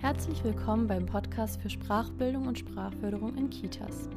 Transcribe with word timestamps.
Herzlich 0.00 0.42
willkommen 0.42 0.86
beim 0.86 1.04
Podcast 1.04 1.60
für 1.60 1.68
Sprachbildung 1.68 2.46
und 2.46 2.58
Sprachförderung 2.58 3.36
in 3.36 3.50
Kitas. 3.50 4.08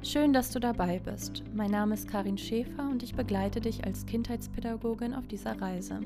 Schön, 0.00 0.32
dass 0.32 0.50
du 0.50 0.60
dabei 0.60 1.00
bist. 1.00 1.42
Mein 1.52 1.72
Name 1.72 1.94
ist 1.94 2.06
Karin 2.06 2.38
Schäfer 2.38 2.88
und 2.88 3.02
ich 3.02 3.16
begleite 3.16 3.60
dich 3.60 3.84
als 3.84 4.06
Kindheitspädagogin 4.06 5.12
auf 5.12 5.26
dieser 5.26 5.60
Reise. 5.60 5.98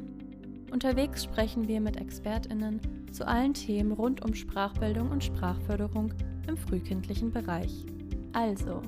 Unterwegs 0.73 1.25
sprechen 1.25 1.69
wir 1.69 1.83
mit 1.83 2.01
ExpertInnen 2.01 2.81
zu 3.13 3.29
allen 3.29 3.53
Themen 3.53 3.93
rund 3.93 4.25
um 4.25 4.35
Sprachbildung 4.35 5.11
und 5.11 5.23
Sprachförderung 5.23 6.15
im 6.49 6.57
frühkindlichen 6.57 7.31
Bereich. 7.31 7.85
Also, 8.33 8.81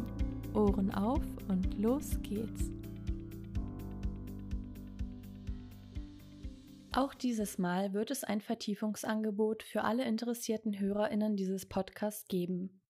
Ohren 0.54 0.94
auf 0.94 1.24
und 1.48 1.78
los 1.78 2.18
geht's! 2.22 2.77
Auch 6.98 7.14
dieses 7.14 7.58
Mal 7.58 7.92
wird 7.92 8.10
es 8.10 8.24
ein 8.24 8.40
Vertiefungsangebot 8.40 9.62
für 9.62 9.84
alle 9.84 10.04
interessierten 10.04 10.80
Hörerinnen 10.80 11.36
dieses 11.36 11.64
Podcasts 11.64 12.26
geben. 12.26 12.82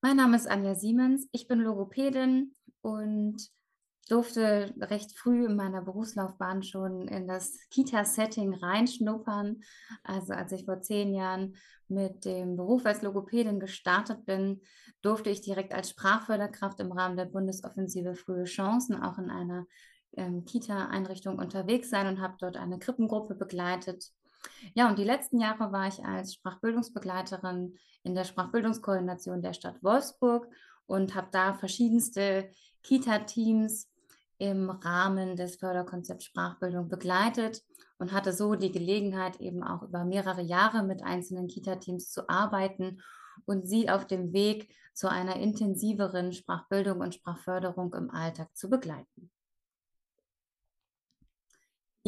Mein 0.00 0.16
Name 0.16 0.36
ist 0.36 0.48
Anja 0.48 0.76
Siemens. 0.76 1.28
Ich 1.32 1.48
bin 1.48 1.58
Logopädin 1.58 2.54
und 2.82 3.36
durfte 4.08 4.72
recht 4.78 5.18
früh 5.18 5.46
in 5.46 5.56
meiner 5.56 5.82
Berufslaufbahn 5.82 6.62
schon 6.62 7.08
in 7.08 7.26
das 7.26 7.58
Kita-Setting 7.70 8.54
reinschnuppern. 8.54 9.60
Also 10.04 10.34
als 10.34 10.52
ich 10.52 10.66
vor 10.66 10.80
zehn 10.82 11.14
Jahren 11.14 11.56
mit 11.88 12.24
dem 12.24 12.54
Beruf 12.54 12.86
als 12.86 13.02
Logopädin 13.02 13.58
gestartet 13.58 14.24
bin, 14.24 14.62
durfte 15.02 15.30
ich 15.30 15.40
direkt 15.40 15.74
als 15.74 15.90
Sprachförderkraft 15.90 16.78
im 16.78 16.92
Rahmen 16.92 17.16
der 17.16 17.26
Bundesoffensive 17.26 18.14
Frühe 18.14 18.44
Chancen 18.44 19.02
auch 19.02 19.18
in 19.18 19.30
einer 19.30 19.66
ähm, 20.16 20.44
Kita-Einrichtung 20.44 21.40
unterwegs 21.40 21.90
sein 21.90 22.06
und 22.06 22.20
habe 22.20 22.36
dort 22.38 22.56
eine 22.56 22.78
Krippengruppe 22.78 23.34
begleitet 23.34 24.12
ja, 24.74 24.88
und 24.88 24.98
die 24.98 25.04
letzten 25.04 25.40
Jahre 25.40 25.72
war 25.72 25.88
ich 25.88 26.04
als 26.04 26.34
Sprachbildungsbegleiterin 26.34 27.76
in 28.02 28.14
der 28.14 28.24
Sprachbildungskoordination 28.24 29.42
der 29.42 29.52
Stadt 29.52 29.82
Wolfsburg 29.82 30.48
und 30.86 31.14
habe 31.14 31.28
da 31.30 31.54
verschiedenste 31.54 32.50
Kita-Teams 32.82 33.88
im 34.38 34.70
Rahmen 34.70 35.36
des 35.36 35.56
Förderkonzepts 35.56 36.26
Sprachbildung 36.26 36.88
begleitet 36.88 37.62
und 37.98 38.12
hatte 38.12 38.32
so 38.32 38.54
die 38.54 38.72
Gelegenheit, 38.72 39.40
eben 39.40 39.62
auch 39.62 39.82
über 39.82 40.04
mehrere 40.04 40.42
Jahre 40.42 40.84
mit 40.84 41.02
einzelnen 41.02 41.48
Kita-Teams 41.48 42.10
zu 42.10 42.28
arbeiten 42.28 43.02
und 43.46 43.66
sie 43.66 43.90
auf 43.90 44.06
dem 44.06 44.32
Weg 44.32 44.72
zu 44.94 45.10
einer 45.10 45.36
intensiveren 45.36 46.32
Sprachbildung 46.32 47.00
und 47.00 47.14
Sprachförderung 47.14 47.92
im 47.94 48.10
Alltag 48.10 48.56
zu 48.56 48.70
begleiten. 48.70 49.30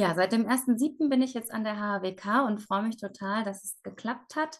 Ja, 0.00 0.14
seit 0.14 0.32
dem 0.32 0.46
1.7. 0.46 1.10
bin 1.10 1.20
ich 1.20 1.34
jetzt 1.34 1.52
an 1.52 1.62
der 1.62 1.76
HWK 1.76 2.46
und 2.46 2.62
freue 2.62 2.84
mich 2.84 2.96
total, 2.96 3.44
dass 3.44 3.64
es 3.64 3.82
geklappt 3.82 4.34
hat, 4.34 4.58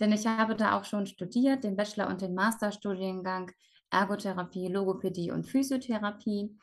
denn 0.00 0.12
ich 0.12 0.26
habe 0.26 0.56
da 0.56 0.78
auch 0.78 0.86
schon 0.86 1.04
studiert, 1.04 1.62
den 1.62 1.76
Bachelor- 1.76 2.08
und 2.08 2.22
den 2.22 2.32
Masterstudiengang 2.32 3.50
Ergotherapie, 3.90 4.68
Logopädie 4.68 5.30
und 5.30 5.46
Physiotherapie. 5.46 6.56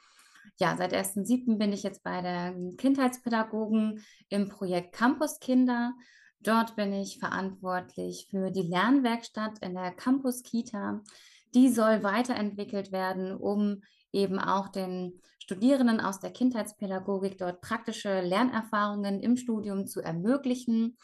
Ja, 0.58 0.75
seit 0.75 0.91
1.7. 0.91 1.59
bin 1.59 1.72
ich 1.72 1.84
jetzt 1.84 2.02
bei 2.02 2.24
der 2.24 2.56
Kindheitspädagogen 2.78 4.03
im 4.30 4.50
Projekt 4.50 4.96
Campus 4.96 5.40
Kinder. 5.40 5.94
Dort 6.40 6.75
bin 6.75 6.94
ich 6.94 7.19
verantwortlich 7.19 8.25
für 8.31 8.50
die 8.50 8.64
Lernwerkstatt 8.64 9.59
in 9.59 9.75
der 9.75 9.91
Campus 9.91 10.41
Kita. 10.41 11.03
Die 11.53 11.69
soll 11.69 12.02
weiterentwickelt 12.02 12.91
werden, 12.91 13.35
um 13.35 13.84
eben 14.12 14.40
auch 14.40 14.69
den 14.69 15.22
Studierenden 15.45 16.01
aus 16.01 16.19
der 16.19 16.31
Kindheitspädagogik 16.31 17.38
dort 17.38 17.61
praktische 17.61 18.22
Lernerfahrungen 18.22 19.19
im 19.19 19.38
Studium 19.38 19.85
zu 19.85 20.01
ermöglichen, 20.01 20.97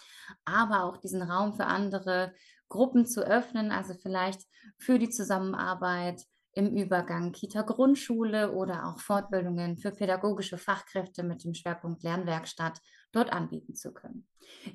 aber 0.46 0.84
auch 0.84 0.98
diesen 0.98 1.22
Raum 1.22 1.54
für 1.54 1.68
andere 1.68 2.34
Gruppen 2.68 3.06
zu 3.06 3.22
öffnen, 3.22 3.72
also 3.72 3.94
vielleicht 3.94 4.42
für 4.80 4.98
die 4.98 5.12
Zusammenarbeit 5.12 6.24
im 6.54 6.76
Übergang 6.76 7.32
Kita-Grundschule 7.32 8.52
oder 8.52 8.88
auch 8.88 9.00
Fortbildungen 9.00 9.78
für 9.78 9.92
pädagogische 9.92 10.58
Fachkräfte 10.58 11.24
mit 11.24 11.44
dem 11.44 11.54
Schwerpunkt 11.54 12.04
Lernwerkstatt 12.04 12.82
dort 13.12 13.32
anbieten 13.32 13.76
zu 13.76 13.94
können. 13.94 14.26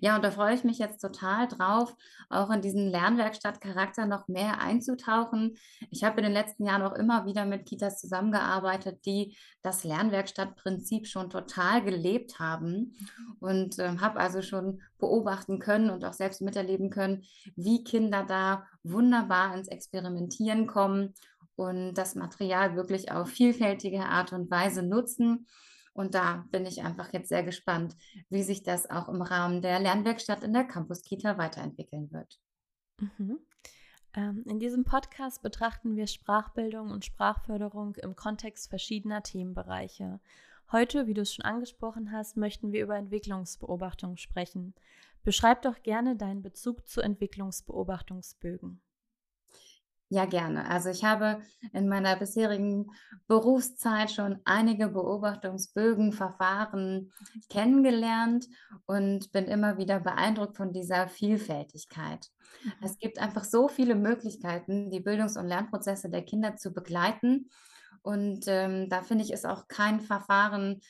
Ja, 0.01 0.17
und 0.17 0.25
da 0.25 0.31
freue 0.31 0.55
ich 0.55 0.65
mich 0.65 0.79
jetzt 0.79 1.01
total 1.01 1.49
drauf, 1.49 1.95
auch 2.29 2.51
in 2.51 2.61
diesen 2.61 2.89
Lernwerkstattcharakter 2.89 4.07
noch 4.07 4.29
mehr 4.29 4.61
einzutauchen. 4.61 5.57
Ich 5.91 6.05
habe 6.05 6.19
in 6.19 6.25
den 6.25 6.33
letzten 6.33 6.65
Jahren 6.65 6.83
auch 6.83 6.95
immer 6.95 7.27
wieder 7.27 7.45
mit 7.45 7.67
Kitas 7.67 8.01
zusammengearbeitet, 8.01 9.05
die 9.07 9.37
das 9.63 9.85
Lernwerkstattprinzip 9.85 11.07
schon 11.07 11.31
total 11.31 11.83
gelebt 11.83 12.39
haben 12.39 12.95
und 13.41 13.79
äh, 13.79 13.97
habe 13.99 14.21
also 14.21 14.43
schon 14.43 14.83
beobachten 14.99 15.59
können 15.59 15.91
und 15.91 16.05
auch 16.05 16.15
selbst 16.15 16.41
miterleben 16.43 16.91
können, 16.91 17.25
wie 17.55 17.85
Kinder 17.85 18.25
da 18.27 18.67
wunderbar 18.83 19.55
ins 19.55 19.69
Experimentieren 19.69 20.67
kommen 20.67 21.15
und 21.57 21.95
das 21.95 22.15
Material 22.15 22.77
wirklich 22.77 23.11
auf 23.11 23.29
vielfältige 23.29 24.05
Art 24.05 24.33
und 24.33 24.51
Weise 24.51 24.83
nutzen. 24.83 25.47
Und 25.93 26.15
da 26.15 26.45
bin 26.51 26.67
ich 26.67 26.83
einfach 26.85 27.13
jetzt 27.13 27.31
sehr 27.31 27.43
gespannt, 27.43 27.97
wie 28.29 28.43
sich 28.43 28.63
das 28.63 28.89
auch 28.91 29.09
im 29.09 29.23
Rahmen 29.23 29.63
der 29.63 29.81
Lernwerkstatt 29.81 30.45
in 30.45 30.53
der 30.53 30.65
Campus 30.65 31.03
Kita 31.03 31.39
weiterentwickeln 31.39 32.13
wird. 32.13 32.39
Mhm. 32.99 33.39
Ähm, 34.15 34.45
in 34.47 34.59
diesem 34.59 34.85
Podcast 34.85 35.43
betrachten 35.43 35.97
wir 35.97 36.07
Sprachbildung 36.07 36.91
und 36.91 37.05
Sprachförderung 37.05 37.95
im 37.97 38.15
Kontext 38.15 38.69
verschiedener 38.69 39.23
Themenbereiche. 39.23 40.21
Heute, 40.73 41.07
wie 41.07 41.15
du 41.15 41.23
es 41.23 41.33
schon 41.33 41.45
angesprochen 41.45 42.13
hast, 42.13 42.37
möchten 42.37 42.73
wir 42.73 42.83
über 42.83 42.97
Entwicklungsbeobachtung 42.97 44.17
sprechen. 44.17 44.75
Beschreib 45.23 45.63
doch 45.63 45.83
gerne 45.83 46.17
deinen 46.17 46.43
Bezug 46.43 46.89
zu 46.89 47.01
Entwicklungsbeobachtungsbögen. 47.01 48.81
Ja, 50.09 50.25
gerne. 50.25 50.71
Also 50.71 50.89
ich 50.89 51.03
habe 51.03 51.41
in 51.73 51.89
meiner 51.89 52.15
bisherigen 52.15 52.87
Berufszeit 53.27 54.13
schon 54.13 54.41
einige 54.45 54.89
Beobachtungsbögen, 54.89 56.13
Verfahren 56.13 57.13
kennengelernt 57.51 58.47
und 58.87 59.33
bin 59.33 59.47
immer 59.47 59.79
wieder 59.79 59.99
beeindruckt 59.99 60.57
von 60.57 60.73
dieser 60.73 61.09
Vielfältigkeit. 61.09 62.29
Mhm. 62.63 62.73
Es 62.83 62.99
gibt 62.99 63.19
einfach 63.19 63.43
so 63.43 63.67
viele 63.67 63.97
Möglichkeiten, 63.97 64.93
die 64.93 65.01
Bildungs- 65.01 65.37
und 65.37 65.49
Lernprozesse 65.49 66.09
der 66.09 66.23
Kinder 66.23 66.57
zu 66.57 66.73
begleiten. 66.73 67.51
Und 68.03 68.45
ähm, 68.47 68.89
da 68.89 69.03
finde 69.03 69.25
ich, 69.25 69.33
ist 69.33 69.45
auch 69.45 69.67
kein 69.67 70.01
Verfahren 70.01 70.81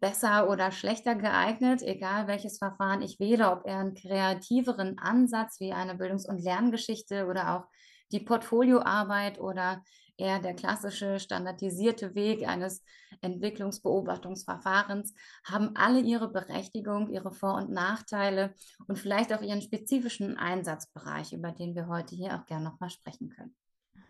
besser 0.00 0.50
oder 0.50 0.72
schlechter 0.72 1.14
geeignet, 1.14 1.80
egal 1.82 2.26
welches 2.26 2.58
Verfahren 2.58 3.02
ich 3.02 3.20
wähle, 3.20 3.52
ob 3.52 3.64
er 3.66 3.78
einen 3.78 3.94
kreativeren 3.94 4.98
Ansatz 4.98 5.60
wie 5.60 5.72
eine 5.72 5.94
Bildungs- 5.94 6.28
und 6.28 6.42
Lerngeschichte 6.42 7.26
oder 7.26 7.56
auch 7.56 7.66
die 8.14 8.20
Portfolioarbeit 8.20 9.40
oder 9.40 9.82
eher 10.16 10.38
der 10.38 10.54
klassische 10.54 11.18
standardisierte 11.18 12.14
Weg 12.14 12.46
eines 12.46 12.84
Entwicklungsbeobachtungsverfahrens 13.20 15.14
haben 15.44 15.74
alle 15.74 16.00
ihre 16.00 16.30
Berechtigung, 16.30 17.10
ihre 17.10 17.32
Vor- 17.32 17.56
und 17.56 17.70
Nachteile 17.70 18.54
und 18.86 18.98
vielleicht 18.98 19.32
auch 19.32 19.42
ihren 19.42 19.60
spezifischen 19.60 20.36
Einsatzbereich, 20.36 21.32
über 21.32 21.50
den 21.50 21.74
wir 21.74 21.88
heute 21.88 22.14
hier 22.14 22.36
auch 22.36 22.46
gerne 22.46 22.64
nochmal 22.64 22.90
sprechen 22.90 23.30
können. 23.30 23.56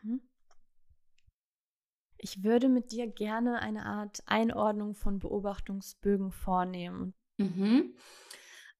Mhm. 0.03 0.21
Ich 2.19 2.45
würde 2.45 2.69
mit 2.69 2.93
dir 2.93 3.07
gerne 3.07 3.61
eine 3.61 3.87
Art 3.87 4.23
Einordnung 4.27 4.95
von 4.95 5.19
Beobachtungsbögen 5.19 6.31
vornehmen. 6.31 7.15
Mhm. 7.39 7.97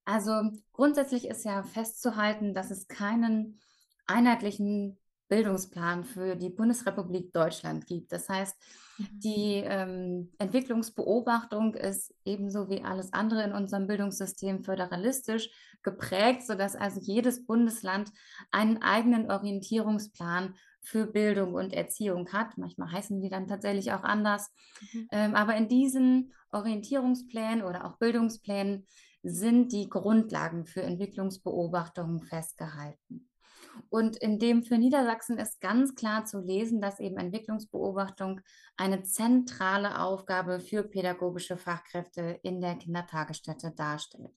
Also 0.05 0.51
grundsätzlich 0.73 1.27
ist 1.27 1.45
ja 1.47 1.63
festzuhalten, 1.63 2.53
dass 2.53 2.71
es 2.71 2.89
keinen 2.89 3.59
einheitlichen 4.07 4.99
Bildungsplan 5.29 6.05
für 6.05 6.37
die 6.37 6.51
Bundesrepublik 6.51 7.33
Deutschland 7.33 7.87
gibt. 7.87 8.13
Das 8.13 8.29
heißt, 8.29 8.57
mhm. 8.99 9.21
die 9.21 9.63
ähm, 9.65 10.33
Entwicklungsbeobachtung 10.39 11.75
ist 11.75 12.15
ebenso 12.25 12.69
wie 12.69 12.83
alles 12.83 13.13
andere 13.13 13.43
in 13.43 13.53
unserem 13.53 13.87
Bildungssystem 13.87 14.63
föderalistisch 14.63 15.49
geprägt, 15.83 16.47
sodass 16.47 16.77
also 16.77 17.01
jedes 17.01 17.47
Bundesland 17.47 18.11
einen 18.51 18.83
eigenen 18.83 19.31
Orientierungsplan 19.31 20.55
für 20.83 21.07
Bildung 21.07 21.55
und 21.55 21.73
Erziehung 21.73 22.31
hat. 22.33 22.59
Manchmal 22.59 22.93
heißen 22.93 23.21
die 23.21 23.31
dann 23.31 23.49
tatsächlich 23.49 23.93
auch 23.93 24.03
anders. 24.03 24.53
Mhm. 24.93 25.09
Ähm, 25.11 25.35
aber 25.35 25.57
in 25.57 25.69
diesen 25.69 26.35
Orientierungsplänen 26.53 27.63
oder 27.63 27.87
auch 27.87 27.97
Bildungsplänen 27.97 28.87
sind 29.23 29.73
die 29.73 29.89
Grundlagen 29.89 30.67
für 30.67 30.83
Entwicklungsbeobachtungen 30.83 32.23
festgehalten. 32.23 33.31
Und 33.91 34.17
in 34.17 34.39
dem 34.39 34.63
für 34.63 34.79
Niedersachsen 34.79 35.39
ist 35.39 35.61
ganz 35.61 35.95
klar 35.95 36.25
zu 36.25 36.41
lesen, 36.41 36.81
dass 36.81 37.01
eben 37.01 37.17
Entwicklungsbeobachtung 37.17 38.41
eine 38.77 39.03
zentrale 39.05 40.01
Aufgabe 40.01 40.61
für 40.61 40.83
pädagogische 40.83 41.57
Fachkräfte 41.57 42.41
in 42.43 42.61
der 42.61 42.77
Kindertagesstätte 42.77 43.73
darstellt. 43.77 44.33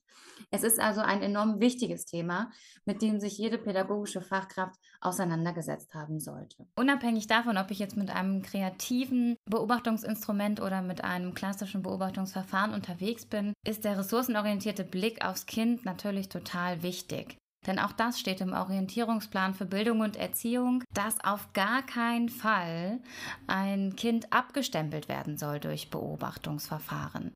Es 0.50 0.62
ist 0.62 0.80
also 0.80 1.00
ein 1.00 1.22
enorm 1.22 1.60
wichtiges 1.60 2.04
Thema, 2.04 2.50
mit 2.84 3.02
dem 3.02 3.20
sich 3.20 3.36
jede 3.38 3.58
pädagogische 3.58 4.20
Fachkraft 4.20 4.76
auseinandergesetzt 5.00 5.94
haben 5.94 6.20
sollte. 6.20 6.66
Unabhängig 6.76 7.26
davon, 7.26 7.58
ob 7.58 7.70
ich 7.70 7.78
jetzt 7.78 7.96
mit 7.96 8.10
einem 8.10 8.42
kreativen 8.42 9.36
Beobachtungsinstrument 9.46 10.60
oder 10.60 10.82
mit 10.82 11.04
einem 11.04 11.34
klassischen 11.34 11.82
Beobachtungsverfahren 11.82 12.74
unterwegs 12.74 13.26
bin, 13.26 13.52
ist 13.66 13.84
der 13.84 13.98
ressourcenorientierte 13.98 14.84
Blick 14.84 15.24
aufs 15.24 15.46
Kind 15.46 15.84
natürlich 15.84 16.28
total 16.28 16.82
wichtig. 16.82 17.36
Denn 17.66 17.78
auch 17.78 17.92
das 17.92 18.18
steht 18.20 18.40
im 18.40 18.52
Orientierungsplan 18.52 19.54
für 19.54 19.66
Bildung 19.66 20.00
und 20.00 20.16
Erziehung, 20.16 20.84
dass 20.94 21.22
auf 21.24 21.52
gar 21.52 21.82
keinen 21.82 22.28
Fall 22.28 23.00
ein 23.46 23.96
Kind 23.96 24.32
abgestempelt 24.32 25.08
werden 25.08 25.36
soll 25.36 25.60
durch 25.60 25.90
Beobachtungsverfahren. 25.90 27.34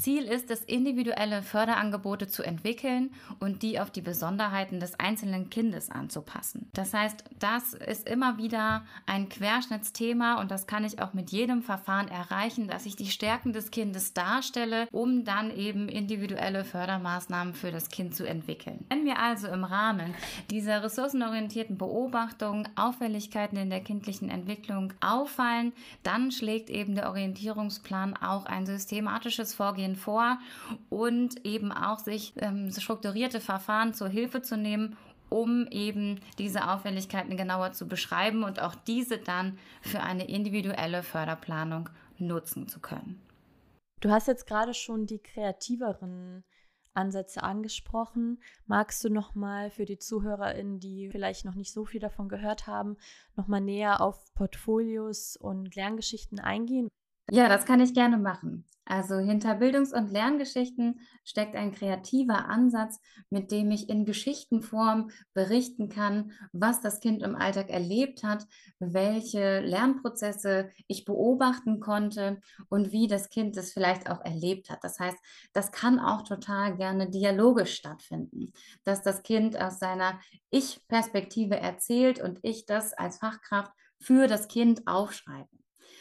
Ziel 0.00 0.24
ist 0.24 0.50
es, 0.50 0.64
individuelle 0.64 1.42
Förderangebote 1.42 2.26
zu 2.26 2.42
entwickeln 2.42 3.10
und 3.38 3.62
die 3.62 3.78
auf 3.78 3.90
die 3.90 4.00
Besonderheiten 4.00 4.80
des 4.80 4.98
einzelnen 4.98 5.50
Kindes 5.50 5.90
anzupassen. 5.90 6.70
Das 6.72 6.94
heißt, 6.94 7.24
das 7.38 7.74
ist 7.74 8.08
immer 8.08 8.38
wieder 8.38 8.84
ein 9.04 9.28
Querschnittsthema 9.28 10.40
und 10.40 10.50
das 10.50 10.66
kann 10.66 10.84
ich 10.84 11.02
auch 11.02 11.12
mit 11.12 11.30
jedem 11.30 11.62
Verfahren 11.62 12.08
erreichen, 12.08 12.66
dass 12.66 12.86
ich 12.86 12.96
die 12.96 13.10
Stärken 13.10 13.52
des 13.52 13.70
Kindes 13.70 14.14
darstelle, 14.14 14.88
um 14.90 15.24
dann 15.24 15.54
eben 15.54 15.88
individuelle 15.88 16.64
Fördermaßnahmen 16.64 17.52
für 17.52 17.70
das 17.70 17.90
Kind 17.90 18.14
zu 18.14 18.26
entwickeln. 18.26 18.86
Wenn 18.88 19.04
wir 19.04 19.18
also 19.18 19.48
im 19.48 19.64
Rahmen 19.64 20.14
dieser 20.50 20.82
ressourcenorientierten 20.82 21.76
Beobachtung 21.76 22.66
Auffälligkeiten 22.74 23.58
in 23.58 23.68
der 23.68 23.80
kindlichen 23.80 24.30
Entwicklung 24.30 24.94
auffallen, 25.00 25.72
dann 26.02 26.32
schlägt 26.32 26.70
eben 26.70 26.94
der 26.94 27.10
Orientierungsplan 27.10 28.16
auch 28.16 28.46
ein 28.46 28.64
systematisches 28.64 29.52
Vorgehen 29.52 29.89
Vorgehen 29.96 30.10
vor 30.10 30.38
und 30.88 31.46
eben 31.46 31.72
auch 31.72 31.98
sich 31.98 32.34
ähm, 32.36 32.70
strukturierte 32.70 33.40
Verfahren 33.40 33.94
zur 33.94 34.08
Hilfe 34.08 34.42
zu 34.42 34.56
nehmen, 34.56 34.96
um 35.28 35.66
eben 35.68 36.20
diese 36.38 36.68
Auffälligkeiten 36.68 37.36
genauer 37.36 37.72
zu 37.72 37.86
beschreiben 37.86 38.42
und 38.42 38.60
auch 38.60 38.74
diese 38.74 39.18
dann 39.18 39.58
für 39.82 40.00
eine 40.00 40.28
individuelle 40.28 41.02
Förderplanung 41.02 41.88
nutzen 42.18 42.66
zu 42.66 42.80
können. 42.80 43.22
Du 44.00 44.10
hast 44.10 44.26
jetzt 44.26 44.46
gerade 44.46 44.74
schon 44.74 45.06
die 45.06 45.20
kreativeren 45.20 46.42
Ansätze 46.94 47.42
angesprochen. 47.42 48.42
Magst 48.66 49.04
du 49.04 49.10
noch 49.10 49.34
mal 49.36 49.70
für 49.70 49.84
die 49.84 49.98
Zuhörerinnen, 49.98 50.80
die 50.80 51.10
vielleicht 51.12 51.44
noch 51.44 51.54
nicht 51.54 51.72
so 51.72 51.84
viel 51.84 52.00
davon 52.00 52.28
gehört 52.28 52.66
haben, 52.66 52.96
noch 53.36 53.46
mal 53.46 53.60
näher 53.60 54.00
auf 54.00 54.34
Portfolios 54.34 55.36
und 55.36 55.76
Lerngeschichten 55.76 56.40
eingehen? 56.40 56.88
Ja, 57.32 57.48
das 57.48 57.64
kann 57.64 57.80
ich 57.80 57.94
gerne 57.94 58.18
machen. 58.18 58.64
Also 58.84 59.18
hinter 59.18 59.54
Bildungs- 59.54 59.92
und 59.92 60.10
Lerngeschichten 60.10 60.98
steckt 61.22 61.54
ein 61.54 61.70
kreativer 61.70 62.48
Ansatz, 62.48 62.98
mit 63.30 63.52
dem 63.52 63.70
ich 63.70 63.88
in 63.88 64.04
Geschichtenform 64.04 65.10
berichten 65.32 65.88
kann, 65.88 66.32
was 66.52 66.80
das 66.80 66.98
Kind 66.98 67.22
im 67.22 67.36
Alltag 67.36 67.70
erlebt 67.70 68.24
hat, 68.24 68.48
welche 68.80 69.60
Lernprozesse 69.60 70.70
ich 70.88 71.04
beobachten 71.04 71.78
konnte 71.78 72.40
und 72.68 72.90
wie 72.90 73.06
das 73.06 73.30
Kind 73.30 73.56
es 73.56 73.72
vielleicht 73.72 74.10
auch 74.10 74.24
erlebt 74.24 74.68
hat. 74.68 74.82
Das 74.82 74.98
heißt, 74.98 75.18
das 75.52 75.70
kann 75.70 76.00
auch 76.00 76.22
total 76.22 76.76
gerne 76.76 77.10
dialogisch 77.10 77.74
stattfinden, 77.76 78.52
dass 78.82 79.02
das 79.02 79.22
Kind 79.22 79.56
aus 79.56 79.78
seiner 79.78 80.18
Ich-Perspektive 80.50 81.56
erzählt 81.56 82.20
und 82.20 82.40
ich 82.42 82.66
das 82.66 82.92
als 82.92 83.18
Fachkraft 83.18 83.70
für 84.00 84.26
das 84.26 84.48
Kind 84.48 84.88
aufschreibe. 84.88 85.59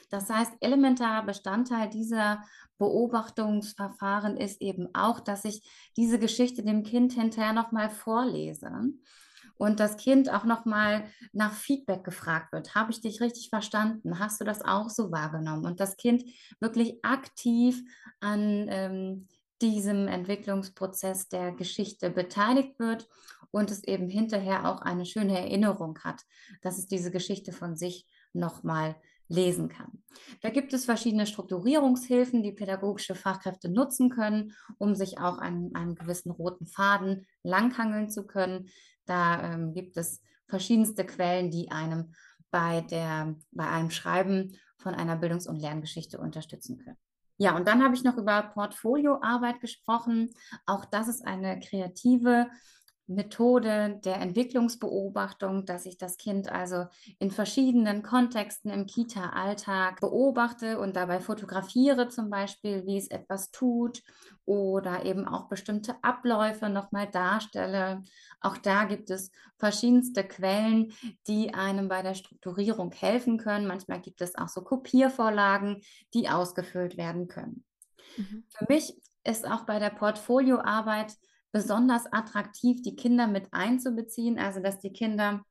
Das 0.10 0.30
heißt, 0.30 0.54
elementarer 0.62 1.26
Bestandteil 1.26 1.90
dieser 1.90 2.44
Beobachtungsverfahren 2.78 4.38
ist 4.38 4.62
eben 4.62 4.88
auch, 4.94 5.20
dass 5.20 5.46
ich 5.46 5.62
diese 5.98 6.20
Geschichte 6.20 6.64
dem 6.64 6.84
Kind 6.84 7.14
hinterher 7.14 7.54
nochmal 7.54 7.90
vorlese 7.90 8.72
und 9.60 9.82
das 9.82 9.98
Kind 9.98 10.32
auch 10.32 10.46
nochmal 10.46 11.04
nach 11.34 11.54
Feedback 11.54 12.04
gefragt 12.06 12.54
wird. 12.54 12.76
Habe 12.76 12.92
ich 12.92 13.02
dich 13.02 13.20
richtig 13.20 13.50
verstanden? 13.50 14.18
Hast 14.18 14.40
du 14.40 14.46
das 14.46 14.62
auch 14.64 14.90
so 14.90 15.12
wahrgenommen? 15.12 15.66
Und 15.66 15.82
das 15.82 15.98
Kind 15.98 16.24
wirklich 16.62 17.04
aktiv 17.04 17.84
an 18.22 18.68
ähm, 18.70 19.28
diesem 19.62 20.08
Entwicklungsprozess 20.08 21.28
der 21.28 21.52
Geschichte 21.52 22.10
beteiligt 22.10 22.80
wird 22.80 23.10
und 23.52 23.70
es 23.70 23.84
eben 23.84 24.08
hinterher 24.08 24.66
auch 24.66 24.82
eine 24.82 25.06
schöne 25.06 25.38
Erinnerung 25.38 26.00
hat, 26.06 26.22
dass 26.62 26.78
es 26.78 26.88
diese 26.88 27.12
Geschichte 27.12 27.52
von 27.52 27.76
sich 27.76 28.08
nochmal 28.32 28.96
lesen 29.30 29.70
kann. 29.70 30.04
Da 30.42 30.50
gibt 30.50 30.74
es 30.74 30.86
verschiedene 30.86 31.26
Strukturierungshilfen, 31.26 32.44
die 32.44 32.52
pädagogische 32.52 33.16
Fachkräfte 33.16 33.70
nutzen 33.70 34.10
können, 34.10 34.54
um 34.78 34.96
sich 34.96 35.20
auch 35.20 35.38
an 35.38 35.72
einem 35.74 35.96
gewissen 35.96 36.32
roten 36.32 36.66
Faden 36.66 37.26
langhangeln 37.44 38.10
zu 38.10 38.26
können. 38.26 38.70
Da 39.06 39.54
ähm, 39.54 39.74
gibt 39.74 39.98
es 39.98 40.22
verschiedenste 40.48 41.06
Quellen, 41.06 41.52
die 41.52 41.72
einem 41.72 42.14
bei, 42.52 42.82
der, 42.82 43.36
bei 43.52 43.68
einem 43.68 43.92
Schreiben 43.92 44.58
von 44.78 44.96
einer 44.96 45.16
Bildungs- 45.16 45.48
und 45.48 45.60
Lerngeschichte 45.60 46.20
unterstützen 46.20 46.78
können. 46.80 46.98
Ja, 47.38 47.56
und 47.56 47.68
dann 47.68 47.84
habe 47.84 47.96
ich 47.96 48.04
noch 48.04 48.18
über 48.18 48.52
Portfolioarbeit 48.54 49.62
gesprochen. 49.62 50.32
Auch 50.66 50.86
das 50.86 51.08
ist 51.08 51.26
eine 51.26 51.60
kreative 51.60 52.48
Methode 53.10 54.00
der 54.06 54.18
Entwicklungsbeobachtung, 54.18 55.66
dass 55.66 55.86
ich 55.86 55.98
das 55.98 56.18
Kind 56.18 56.52
also 56.52 56.86
in 57.18 57.32
verschiedenen 57.32 58.04
Kontexten 58.04 58.70
im 58.72 58.86
Kita-Alltag 58.86 60.00
beobachte 60.00 60.80
und 60.80 60.96
dabei 60.96 61.20
fotografiere 61.20 62.08
zum 62.10 62.30
Beispiel, 62.30 62.86
wie 62.86 62.98
es 62.98 63.08
etwas 63.08 63.50
tut 63.52 64.04
oder 64.46 65.06
eben 65.06 65.28
auch 65.28 65.50
bestimmte 65.50 65.96
Abläufe 66.04 66.70
nochmal 66.70 67.08
darstelle. 67.08 68.04
Auch 68.42 68.58
da 68.58 68.84
gibt 68.84 69.10
es 69.10 69.32
verschiedenste 69.58 70.24
Quellen, 70.24 70.94
die 71.28 71.54
einem 71.54 71.88
bei 71.88 72.04
der 72.04 72.14
Strukturierung 72.14 72.92
helfen 72.92 73.40
können. 73.40 73.66
Manchmal 73.66 74.02
gibt 74.02 74.22
es 74.22 74.36
auch 74.36 74.50
so 74.50 74.62
Kopiervorlagen, 74.62 75.82
die 76.14 76.30
ausgefüllt 76.30 76.96
werden 76.96 77.28
können. 77.28 77.66
Mhm. 78.18 78.44
Für 78.50 78.66
mich 78.70 78.96
ist 79.24 79.50
auch 79.50 79.66
bei 79.66 79.80
der 79.80 79.90
Portfolioarbeit 79.90 81.16
besonders 81.52 82.12
attraktiv, 82.12 82.82
die 82.82 82.96
Kinder 82.96 83.28
mit 83.28 83.48
einzubeziehen, 83.52 84.38
also 84.40 84.62
dass 84.62 84.80
die 84.80 84.94
Kinder 84.94 85.44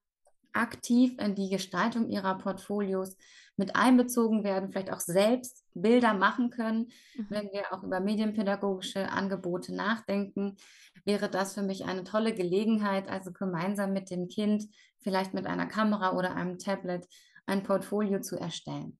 aktiv 0.52 1.16
in 1.18 1.34
die 1.34 1.50
Gestaltung 1.50 2.08
ihrer 2.08 2.36
Portfolios 2.38 3.16
mit 3.56 3.76
einbezogen 3.76 4.44
werden, 4.44 4.70
vielleicht 4.70 4.92
auch 4.92 5.00
selbst 5.00 5.64
Bilder 5.74 6.14
machen 6.14 6.50
können. 6.50 6.90
Mhm. 7.16 7.26
Wenn 7.28 7.52
wir 7.52 7.72
auch 7.72 7.82
über 7.82 8.00
medienpädagogische 8.00 9.10
Angebote 9.10 9.74
nachdenken, 9.74 10.56
wäre 11.04 11.28
das 11.28 11.54
für 11.54 11.62
mich 11.62 11.84
eine 11.84 12.04
tolle 12.04 12.34
Gelegenheit, 12.34 13.08
also 13.08 13.32
gemeinsam 13.32 13.92
mit 13.92 14.10
dem 14.10 14.28
Kind, 14.28 14.64
vielleicht 15.00 15.34
mit 15.34 15.46
einer 15.46 15.66
Kamera 15.66 16.16
oder 16.16 16.34
einem 16.34 16.58
Tablet, 16.58 17.06
ein 17.46 17.62
Portfolio 17.62 18.20
zu 18.20 18.36
erstellen. 18.36 18.98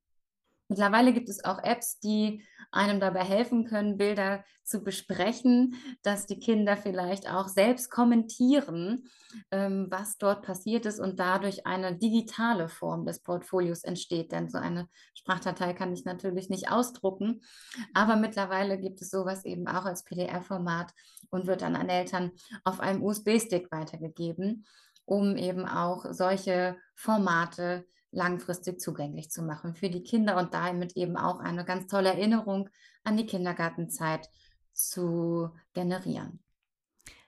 Mittlerweile 0.68 1.14
gibt 1.14 1.30
es 1.30 1.44
auch 1.44 1.58
Apps, 1.62 1.98
die 1.98 2.44
einem 2.70 3.00
dabei 3.00 3.24
helfen 3.24 3.64
können, 3.64 3.96
Bilder 3.96 4.44
zu 4.62 4.84
besprechen, 4.84 5.74
dass 6.02 6.26
die 6.26 6.38
Kinder 6.38 6.76
vielleicht 6.76 7.32
auch 7.32 7.48
selbst 7.48 7.90
kommentieren, 7.90 9.08
ähm, 9.50 9.86
was 9.88 10.18
dort 10.18 10.42
passiert 10.42 10.84
ist 10.84 11.00
und 11.00 11.18
dadurch 11.18 11.66
eine 11.66 11.96
digitale 11.96 12.68
Form 12.68 13.06
des 13.06 13.20
Portfolios 13.22 13.82
entsteht. 13.82 14.30
Denn 14.30 14.50
so 14.50 14.58
eine 14.58 14.88
Sprachdatei 15.14 15.72
kann 15.72 15.94
ich 15.94 16.04
natürlich 16.04 16.50
nicht 16.50 16.70
ausdrucken, 16.70 17.40
aber 17.94 18.16
mittlerweile 18.16 18.78
gibt 18.78 19.00
es 19.00 19.08
sowas 19.08 19.46
eben 19.46 19.66
auch 19.68 19.86
als 19.86 20.04
PDF-Format 20.04 20.92
und 21.30 21.46
wird 21.46 21.62
dann 21.62 21.76
an 21.76 21.88
Eltern 21.88 22.32
auf 22.64 22.80
einem 22.80 23.02
USB-Stick 23.02 23.72
weitergegeben, 23.72 24.66
um 25.06 25.38
eben 25.38 25.66
auch 25.66 26.04
solche 26.10 26.76
Formate 26.94 27.86
zu 27.86 27.97
langfristig 28.10 28.80
zugänglich 28.80 29.30
zu 29.30 29.42
machen 29.42 29.74
für 29.74 29.90
die 29.90 30.02
Kinder 30.02 30.36
und 30.38 30.54
damit 30.54 30.96
eben 30.96 31.16
auch 31.16 31.40
eine 31.40 31.64
ganz 31.64 31.86
tolle 31.86 32.10
Erinnerung 32.10 32.70
an 33.04 33.16
die 33.16 33.26
Kindergartenzeit 33.26 34.30
zu 34.72 35.50
generieren. 35.74 36.40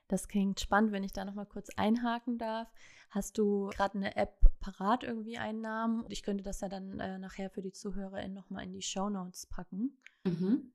Das 0.07 0.27
klingt 0.27 0.59
spannend, 0.59 0.91
wenn 0.91 1.03
ich 1.03 1.13
da 1.13 1.23
noch 1.23 1.35
mal 1.35 1.45
kurz 1.45 1.69
einhaken 1.77 2.37
darf. 2.37 2.69
Hast 3.11 3.37
du 3.37 3.69
gerade 3.69 3.97
eine 3.97 4.15
App 4.15 4.39
parat, 4.59 5.03
irgendwie 5.03 5.37
einen 5.37 5.61
Namen? 5.61 6.05
Ich 6.09 6.23
könnte 6.23 6.43
das 6.43 6.61
ja 6.61 6.69
dann 6.69 6.99
äh, 6.99 7.17
nachher 7.17 7.49
für 7.49 7.61
die 7.61 7.71
ZuhörerInnen 7.71 8.33
nochmal 8.33 8.65
in 8.65 8.73
die 8.73 8.81
Show 8.81 9.09
Notes 9.09 9.45
packen, 9.45 9.97
mhm. 10.25 10.73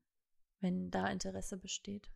wenn 0.59 0.89
da 0.89 1.07
Interesse 1.07 1.57
besteht. 1.57 2.09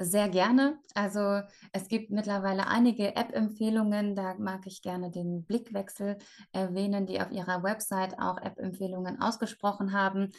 Sehr 0.00 0.28
gerne. 0.28 0.78
Also 0.94 1.40
es 1.72 1.88
gibt 1.88 2.10
mittlerweile 2.10 2.68
einige 2.68 3.16
App-Empfehlungen. 3.16 4.14
Da 4.14 4.34
mag 4.38 4.66
ich 4.66 4.80
gerne 4.80 5.10
den 5.10 5.44
Blickwechsel 5.44 6.18
erwähnen, 6.52 7.06
die 7.06 7.20
auf 7.20 7.32
ihrer 7.32 7.64
Website 7.64 8.18
auch 8.18 8.40
App-Empfehlungen 8.40 9.20
ausgesprochen 9.20 9.92
haben. 9.92 10.30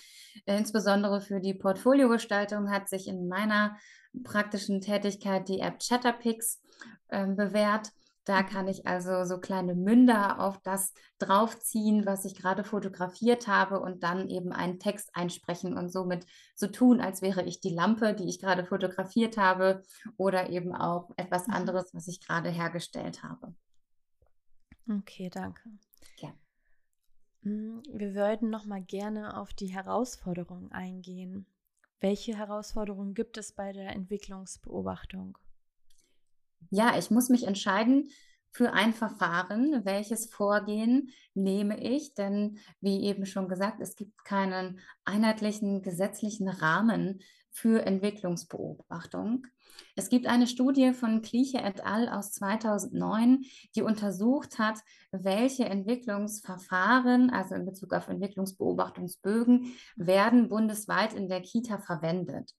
Insbesondere 0.46 1.20
für 1.20 1.42
die 1.42 1.54
Portfoliogestaltung 1.54 2.72
hat 2.72 2.88
sich 2.88 3.08
in 3.08 3.28
meiner 3.28 3.76
praktischen 4.24 4.80
Tätigkeit 4.82 5.50
die 5.50 5.60
App 5.60 5.80
Chatterpix 5.80 6.62
äh, 7.10 7.28
bewährt. 7.28 7.92
Da 8.30 8.44
kann 8.44 8.68
ich 8.68 8.86
also 8.86 9.26
so 9.26 9.40
kleine 9.40 9.74
Münder 9.74 10.40
auf 10.40 10.60
das 10.62 10.94
draufziehen, 11.18 12.06
was 12.06 12.26
ich 12.26 12.36
gerade 12.36 12.64
fotografiert 12.64 13.48
habe 13.48 13.80
und 13.80 14.04
dann 14.04 14.30
eben 14.30 14.52
einen 14.52 14.78
Text 14.78 15.10
einsprechen 15.16 15.76
und 15.76 15.90
somit 15.90 16.28
so 16.54 16.68
tun, 16.68 17.02
als 17.02 17.24
wäre 17.24 17.44
ich 17.44 17.60
die 17.60 17.74
Lampe, 17.74 18.14
die 18.14 18.30
ich 18.30 18.40
gerade 18.40 18.66
fotografiert 18.66 19.38
habe 19.38 19.82
oder 20.16 20.52
eben 20.52 20.76
auch 20.76 21.10
etwas 21.18 21.48
mhm. 21.48 21.56
anderes, 21.56 21.92
was 21.96 22.08
ich 22.08 22.22
gerade 22.22 22.52
hergestellt 22.52 23.24
habe. 23.24 23.56
Okay, 24.88 25.32
danke. 25.32 25.68
Ja. 26.18 26.30
Mm, 27.42 27.82
wir 27.92 28.14
würden 28.14 28.52
noch 28.52 28.68
mal 28.68 28.84
gerne 28.84 29.38
auf 29.38 29.54
die 29.54 29.74
Herausforderungen 29.74 30.72
eingehen. 30.72 31.48
Welche 32.00 32.38
Herausforderungen 32.38 33.16
gibt 33.16 33.40
es 33.40 33.54
bei 33.54 33.74
der 33.74 33.90
Entwicklungsbeobachtung? 33.96 35.40
Ja, 36.70 36.98
ich 36.98 37.12
muss 37.12 37.30
mich 37.30 37.46
entscheiden 37.46 38.10
für 38.52 38.74
ein 38.74 38.94
Verfahren, 38.94 39.86
welches 39.86 40.28
Vorgehen 40.28 41.12
nehme 41.34 41.80
ich, 41.82 42.14
denn 42.16 42.58
wie 42.82 43.04
eben 43.04 43.26
schon 43.26 43.48
gesagt, 43.48 43.80
es 43.80 43.96
gibt 43.96 44.26
keinen 44.26 44.80
einheitlichen 45.06 45.82
gesetzlichen 45.82 46.48
Rahmen 46.48 47.22
für 47.52 47.86
Entwicklungsbeobachtung. 47.86 49.46
Es 49.96 50.10
gibt 50.10 50.28
eine 50.28 50.48
Studie 50.48 50.94
von 50.94 51.22
Kliche 51.22 51.60
et 51.60 51.86
al. 51.86 52.10
aus 52.10 52.32
2009, 52.32 53.46
die 53.76 53.82
untersucht 53.82 54.60
hat, 54.60 54.80
welche 55.12 55.66
Entwicklungsverfahren, 55.66 57.30
also 57.32 57.56
in 57.56 57.66
Bezug 57.66 57.94
auf 57.94 58.08
Entwicklungsbeobachtungsbögen, 58.08 59.74
werden 59.96 60.50
bundesweit 60.50 61.14
in 61.14 61.28
der 61.28 61.42
Kita 61.42 61.80
verwendet. 61.80 62.54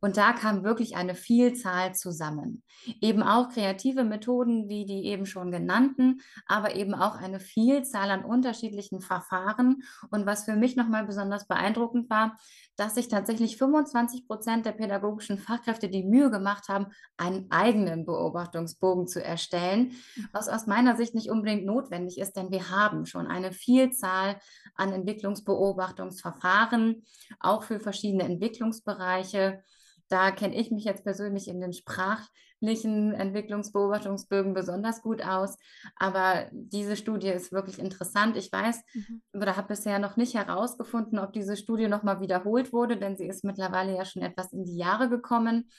Und 0.00 0.16
da 0.16 0.32
kam 0.32 0.64
wirklich 0.64 0.96
eine 0.96 1.14
Vielzahl 1.14 1.94
zusammen. 1.94 2.62
Eben 3.00 3.22
auch 3.22 3.50
kreative 3.50 4.04
Methoden 4.04 4.68
wie 4.68 4.86
die 4.86 5.06
eben 5.06 5.26
schon 5.26 5.50
genannten, 5.50 6.20
aber 6.46 6.74
eben 6.76 6.94
auch 6.94 7.16
eine 7.16 7.40
Vielzahl 7.40 8.10
an 8.10 8.24
unterschiedlichen 8.24 9.00
Verfahren. 9.00 9.82
Und 10.10 10.26
was 10.26 10.44
für 10.44 10.56
mich 10.56 10.76
nochmal 10.76 11.04
besonders 11.04 11.46
beeindruckend 11.46 12.08
war, 12.08 12.38
dass 12.76 12.94
sich 12.94 13.08
tatsächlich 13.08 13.56
25 13.56 14.26
Prozent 14.26 14.64
der 14.64 14.72
pädagogischen 14.72 15.38
Fachkräfte 15.38 15.88
die 15.88 16.02
Mühe 16.02 16.30
gemacht 16.30 16.68
haben, 16.68 16.86
einen 17.16 17.50
eigenen 17.50 18.06
Beobachtungsbogen 18.06 19.06
zu 19.06 19.22
erstellen, 19.22 19.92
was 20.32 20.48
aus 20.48 20.66
meiner 20.66 20.96
Sicht 20.96 21.14
nicht 21.14 21.30
unbedingt 21.30 21.66
notwendig 21.66 22.18
ist, 22.18 22.36
denn 22.36 22.50
wir 22.50 22.70
haben 22.70 23.06
schon 23.06 23.26
eine 23.26 23.52
Vielzahl 23.52 24.40
an 24.74 24.92
Entwicklungsbeobachtungsverfahren, 24.92 27.04
auch 27.38 27.64
für 27.64 27.80
verschiedene 27.80 28.24
Entwicklungsbereiche. 28.24 29.62
Da 30.10 30.32
kenne 30.32 30.56
ich 30.56 30.70
mich 30.70 30.84
jetzt 30.84 31.04
persönlich 31.04 31.46
in 31.46 31.60
den 31.60 31.72
sprachlichen 31.72 33.14
Entwicklungsbeobachtungsbögen 33.14 34.54
besonders 34.54 35.02
gut 35.02 35.22
aus. 35.22 35.56
Aber 35.96 36.48
diese 36.50 36.96
Studie 36.96 37.28
ist 37.28 37.52
wirklich 37.52 37.78
interessant. 37.78 38.36
Ich 38.36 38.52
weiß 38.52 38.82
mhm. 38.92 39.22
oder 39.32 39.56
habe 39.56 39.68
bisher 39.68 40.00
noch 40.00 40.16
nicht 40.16 40.34
herausgefunden, 40.34 41.20
ob 41.20 41.32
diese 41.32 41.56
Studie 41.56 41.86
nochmal 41.86 42.20
wiederholt 42.20 42.72
wurde, 42.72 42.96
denn 42.96 43.16
sie 43.16 43.26
ist 43.26 43.44
mittlerweile 43.44 43.96
ja 43.96 44.04
schon 44.04 44.22
etwas 44.22 44.52
in 44.52 44.64
die 44.64 44.76
Jahre 44.76 45.08
gekommen. 45.08 45.70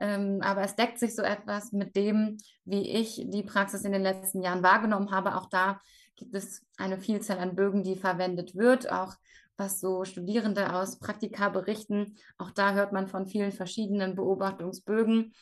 Ähm, 0.00 0.40
aber 0.42 0.62
es 0.62 0.74
deckt 0.74 0.98
sich 0.98 1.14
so 1.14 1.22
etwas 1.22 1.72
mit 1.72 1.94
dem, 1.94 2.38
wie 2.64 2.90
ich 2.90 3.22
die 3.28 3.44
Praxis 3.44 3.84
in 3.84 3.92
den 3.92 4.02
letzten 4.02 4.42
Jahren 4.42 4.64
wahrgenommen 4.64 5.12
habe. 5.12 5.36
Auch 5.36 5.48
da 5.48 5.78
gibt 6.16 6.34
es 6.34 6.66
eine 6.76 6.98
Vielzahl 6.98 7.38
an 7.38 7.54
Bögen, 7.54 7.84
die 7.84 7.96
verwendet 7.96 8.56
wird, 8.56 8.90
auch 8.90 9.14
was 9.60 9.78
so 9.78 10.04
Studierende 10.04 10.74
aus 10.74 10.98
Praktika 10.98 11.50
berichten. 11.50 12.16
Auch 12.38 12.50
da 12.50 12.72
hört 12.72 12.92
man 12.92 13.06
von 13.06 13.26
vielen 13.26 13.52
verschiedenen 13.52 14.16
Beobachtungsbögen. 14.16 15.34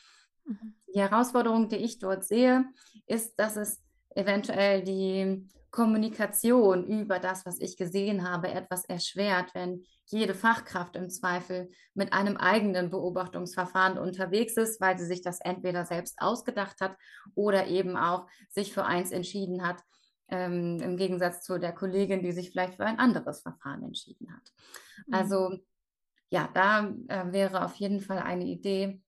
Mhm. 0.45 0.75
Die 0.93 0.99
Herausforderung, 0.99 1.69
die 1.69 1.77
ich 1.77 1.97
dort 1.97 2.25
sehe, 2.25 2.65
ist, 3.07 3.39
dass 3.39 3.55
es 3.55 3.81
eventuell 4.15 4.83
die 4.83 5.47
Kommunikation 5.71 6.85
über 6.85 7.19
das, 7.19 7.45
was 7.45 7.59
ich 7.59 7.77
gesehen 7.77 8.27
habe, 8.27 8.49
etwas 8.49 8.85
erschwert, 8.85 9.53
wenn 9.53 9.83
jede 10.05 10.33
Fachkraft 10.33 10.95
im 10.95 11.09
Zweifel 11.09 11.69
mit 11.93 12.11
einem 12.11 12.37
eigenen 12.37 12.89
Beobachtungsverfahren 12.89 13.99
unterwegs 13.99 14.57
ist, 14.57 14.81
weil 14.81 14.97
sie 14.97 15.05
sich 15.05 15.21
das 15.21 15.39
entweder 15.41 15.85
selbst 15.85 16.19
ausgedacht 16.19 16.81
hat 16.81 16.97
oder 17.35 17.67
eben 17.67 17.95
auch 17.95 18.25
sich 18.49 18.73
für 18.73 18.85
eins 18.85 19.11
entschieden 19.11 19.65
hat, 19.65 19.81
ähm, 20.29 20.79
im 20.81 20.97
Gegensatz 20.97 21.43
zu 21.43 21.59
der 21.59 21.73
Kollegin, 21.73 22.21
die 22.21 22.31
sich 22.31 22.51
vielleicht 22.51 22.75
für 22.75 22.85
ein 22.85 22.99
anderes 22.99 23.41
Verfahren 23.41 23.83
entschieden 23.83 24.31
hat. 24.33 24.51
Mhm. 25.07 25.13
Also 25.13 25.59
ja, 26.29 26.49
da 26.53 26.93
äh, 27.07 27.31
wäre 27.31 27.65
auf 27.65 27.75
jeden 27.75 28.01
Fall 28.01 28.19
eine 28.19 28.45
Idee 28.45 29.01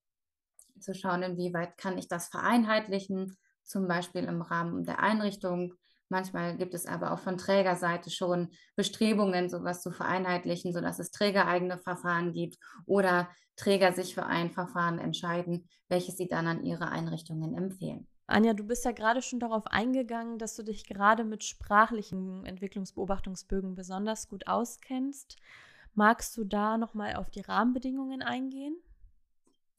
zu 0.79 0.93
schauen, 0.93 1.23
inwieweit 1.23 1.77
kann 1.77 1.97
ich 1.97 2.07
das 2.07 2.27
vereinheitlichen, 2.29 3.37
zum 3.63 3.87
Beispiel 3.87 4.23
im 4.23 4.41
Rahmen 4.41 4.83
der 4.83 4.99
Einrichtung. 4.99 5.75
Manchmal 6.09 6.57
gibt 6.57 6.73
es 6.73 6.87
aber 6.87 7.13
auch 7.13 7.19
von 7.19 7.37
Trägerseite 7.37 8.09
schon 8.09 8.49
Bestrebungen, 8.75 9.49
sowas 9.49 9.81
zu 9.81 9.91
vereinheitlichen, 9.91 10.73
sodass 10.73 10.99
es 10.99 11.11
trägereigene 11.11 11.77
Verfahren 11.77 12.33
gibt 12.33 12.57
oder 12.85 13.29
Träger 13.55 13.93
sich 13.93 14.15
für 14.15 14.25
ein 14.25 14.51
Verfahren 14.51 14.97
entscheiden, 14.97 15.69
welches 15.87 16.17
sie 16.17 16.27
dann 16.27 16.47
an 16.47 16.63
ihre 16.63 16.89
Einrichtungen 16.89 17.55
empfehlen. 17.55 18.07
Anja, 18.31 18.53
du 18.53 18.63
bist 18.63 18.85
ja 18.85 18.91
gerade 18.91 19.21
schon 19.21 19.39
darauf 19.39 19.67
eingegangen, 19.67 20.37
dass 20.39 20.55
du 20.55 20.63
dich 20.63 20.85
gerade 20.85 21.23
mit 21.23 21.43
sprachlichen 21.43 22.45
Entwicklungsbeobachtungsbögen 22.45 23.75
besonders 23.75 24.27
gut 24.29 24.47
auskennst. 24.47 25.37
Magst 25.93 26.37
du 26.37 26.43
da 26.45 26.77
nochmal 26.77 27.15
auf 27.15 27.29
die 27.29 27.41
Rahmenbedingungen 27.41 28.21
eingehen? 28.21 28.77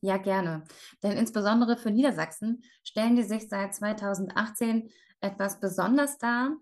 Ja, 0.00 0.16
gerne. 0.16 0.64
Denn 1.02 1.16
insbesondere 1.16 1.76
für 1.76 1.90
Niedersachsen 1.90 2.64
stellen 2.82 3.16
die 3.16 3.22
sich 3.22 3.48
seit 3.48 3.74
2018 3.74 4.90
etwas 5.20 5.60
besonders 5.60 6.18
dar. 6.18 6.56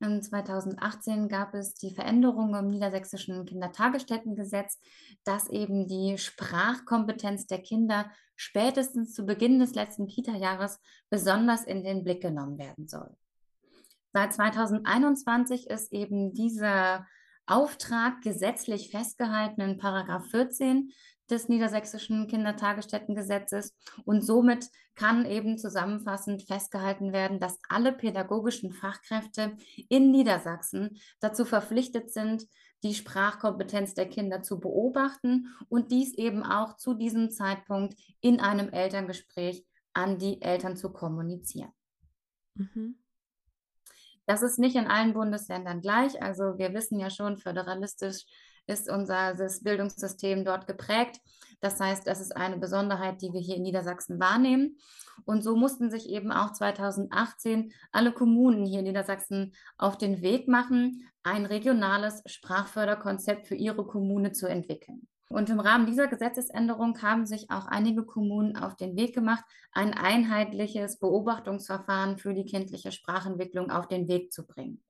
In 0.00 0.22
2018 0.22 1.28
gab 1.28 1.54
es 1.54 1.74
die 1.74 1.94
Veränderung 1.94 2.54
im 2.54 2.68
niedersächsischen 2.68 3.46
Kindertagesstättengesetz, 3.46 4.78
dass 5.24 5.48
eben 5.48 5.88
die 5.88 6.18
Sprachkompetenz 6.18 7.46
der 7.46 7.62
Kinder 7.62 8.10
spätestens 8.34 9.14
zu 9.14 9.24
Beginn 9.24 9.58
des 9.58 9.74
letzten 9.74 10.06
Kita-Jahres 10.06 10.80
besonders 11.08 11.64
in 11.64 11.82
den 11.82 12.04
Blick 12.04 12.20
genommen 12.20 12.58
werden 12.58 12.88
soll. 12.88 13.16
Seit 14.12 14.34
2021 14.34 15.70
ist 15.70 15.92
eben 15.92 16.34
dieser 16.34 17.06
Auftrag 17.46 18.22
gesetzlich 18.22 18.90
festgehalten 18.90 19.60
in 19.60 19.78
Paragraph 19.78 20.26
14 20.30 20.92
des 21.30 21.48
niedersächsischen 21.48 22.28
Kindertagesstättengesetzes. 22.28 23.74
Und 24.04 24.22
somit 24.22 24.68
kann 24.94 25.26
eben 25.26 25.58
zusammenfassend 25.58 26.42
festgehalten 26.42 27.12
werden, 27.12 27.40
dass 27.40 27.58
alle 27.68 27.92
pädagogischen 27.92 28.72
Fachkräfte 28.72 29.56
in 29.88 30.10
Niedersachsen 30.10 30.98
dazu 31.20 31.44
verpflichtet 31.44 32.12
sind, 32.12 32.46
die 32.82 32.94
Sprachkompetenz 32.94 33.94
der 33.94 34.08
Kinder 34.08 34.42
zu 34.42 34.60
beobachten 34.60 35.54
und 35.68 35.90
dies 35.90 36.14
eben 36.14 36.42
auch 36.42 36.76
zu 36.76 36.94
diesem 36.94 37.30
Zeitpunkt 37.30 37.98
in 38.20 38.40
einem 38.40 38.68
Elterngespräch 38.68 39.64
an 39.92 40.18
die 40.18 40.42
Eltern 40.42 40.76
zu 40.76 40.92
kommunizieren. 40.92 41.72
Mhm. 42.54 42.98
Das 44.26 44.42
ist 44.42 44.58
nicht 44.58 44.76
in 44.76 44.86
allen 44.86 45.14
Bundesländern 45.14 45.80
gleich. 45.80 46.20
Also 46.22 46.58
wir 46.58 46.74
wissen 46.74 46.98
ja 46.98 47.10
schon, 47.10 47.38
föderalistisch 47.38 48.24
ist 48.66 48.90
unser 48.90 49.34
Bildungssystem 49.62 50.44
dort 50.44 50.66
geprägt. 50.66 51.20
Das 51.60 51.80
heißt, 51.80 52.06
das 52.06 52.20
ist 52.20 52.36
eine 52.36 52.58
Besonderheit, 52.58 53.22
die 53.22 53.32
wir 53.32 53.40
hier 53.40 53.56
in 53.56 53.62
Niedersachsen 53.62 54.20
wahrnehmen. 54.20 54.78
Und 55.24 55.42
so 55.42 55.56
mussten 55.56 55.90
sich 55.90 56.08
eben 56.08 56.32
auch 56.32 56.52
2018 56.52 57.72
alle 57.92 58.12
Kommunen 58.12 58.66
hier 58.66 58.80
in 58.80 58.86
Niedersachsen 58.86 59.54
auf 59.78 59.96
den 59.96 60.20
Weg 60.20 60.48
machen, 60.48 61.08
ein 61.22 61.46
regionales 61.46 62.22
Sprachförderkonzept 62.26 63.46
für 63.46 63.54
ihre 63.54 63.86
Kommune 63.86 64.32
zu 64.32 64.46
entwickeln. 64.46 65.06
Und 65.28 65.50
im 65.50 65.58
Rahmen 65.58 65.86
dieser 65.86 66.06
Gesetzesänderung 66.06 67.02
haben 67.02 67.26
sich 67.26 67.50
auch 67.50 67.66
einige 67.66 68.04
Kommunen 68.04 68.56
auf 68.56 68.76
den 68.76 68.96
Weg 68.96 69.14
gemacht, 69.14 69.44
ein 69.72 69.92
einheitliches 69.92 70.98
Beobachtungsverfahren 70.98 72.18
für 72.18 72.32
die 72.32 72.44
kindliche 72.44 72.92
Sprachentwicklung 72.92 73.70
auf 73.70 73.88
den 73.88 74.06
Weg 74.08 74.32
zu 74.32 74.46
bringen. 74.46 74.82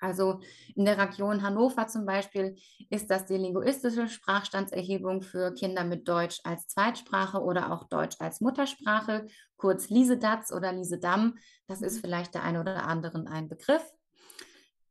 Also 0.00 0.40
in 0.74 0.86
der 0.86 0.98
Region 0.98 1.42
Hannover 1.42 1.86
zum 1.86 2.06
Beispiel 2.06 2.56
ist 2.88 3.10
das 3.10 3.26
die 3.26 3.36
linguistische 3.36 4.08
Sprachstandserhebung 4.08 5.20
für 5.20 5.52
Kinder 5.52 5.84
mit 5.84 6.08
Deutsch 6.08 6.40
als 6.42 6.66
Zweitsprache 6.68 7.40
oder 7.40 7.70
auch 7.70 7.84
Deutsch 7.84 8.16
als 8.18 8.40
Muttersprache, 8.40 9.26
kurz 9.56 9.90
LISEDATS 9.90 10.52
oder 10.52 10.72
LISEDAM. 10.72 11.36
Das 11.66 11.82
ist 11.82 11.96
mhm. 11.96 12.00
vielleicht 12.00 12.34
der 12.34 12.44
eine 12.44 12.60
oder 12.60 12.86
anderen 12.86 13.28
ein 13.28 13.48
Begriff. 13.48 13.84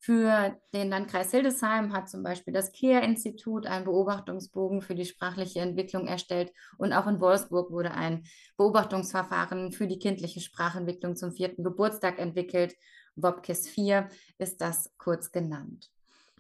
Für 0.02 0.58
den 0.74 0.90
Landkreis 0.90 1.32
Hildesheim 1.32 1.92
hat 1.92 2.10
zum 2.10 2.24
Beispiel 2.24 2.54
das 2.54 2.72
KEA-Institut 2.72 3.66
einen 3.66 3.84
Beobachtungsbogen 3.84 4.82
für 4.82 4.96
die 4.96 5.04
sprachliche 5.04 5.60
Entwicklung 5.60 6.08
erstellt 6.08 6.54
und 6.78 6.94
auch 6.94 7.06
in 7.06 7.20
Wolfsburg 7.20 7.70
wurde 7.70 7.92
ein 7.92 8.24
Beobachtungsverfahren 8.56 9.74
für 9.74 9.88
die 9.88 10.00
kindliche 10.00 10.40
Sprachentwicklung 10.40 11.18
zum 11.18 11.34
vierten 11.34 11.66
Geburtstag 11.66 12.18
entwickelt. 12.18 12.76
WOPKIS 13.18 13.68
4 13.68 14.08
ist 14.38 14.62
das 14.62 14.90
kurz 14.98 15.34
genannt. 15.34 15.92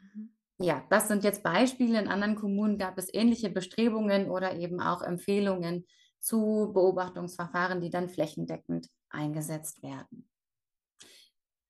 Mhm. 0.02 0.30
Ja, 0.58 0.86
das 0.90 1.10
sind 1.10 1.26
jetzt 1.26 1.44
Beispiele. 1.44 2.00
In 2.00 2.08
anderen 2.08 2.36
Kommunen 2.36 2.78
gab 2.78 2.98
es 2.98 3.14
ähnliche 3.14 3.50
Bestrebungen 3.50 4.30
oder 4.30 4.56
eben 4.56 4.80
auch 4.80 5.02
Empfehlungen 5.02 5.86
zu 6.22 6.72
Beobachtungsverfahren, 6.74 7.82
die 7.82 7.90
dann 7.90 8.08
flächendeckend 8.08 8.88
eingesetzt 9.10 9.84
werden. 9.84 10.30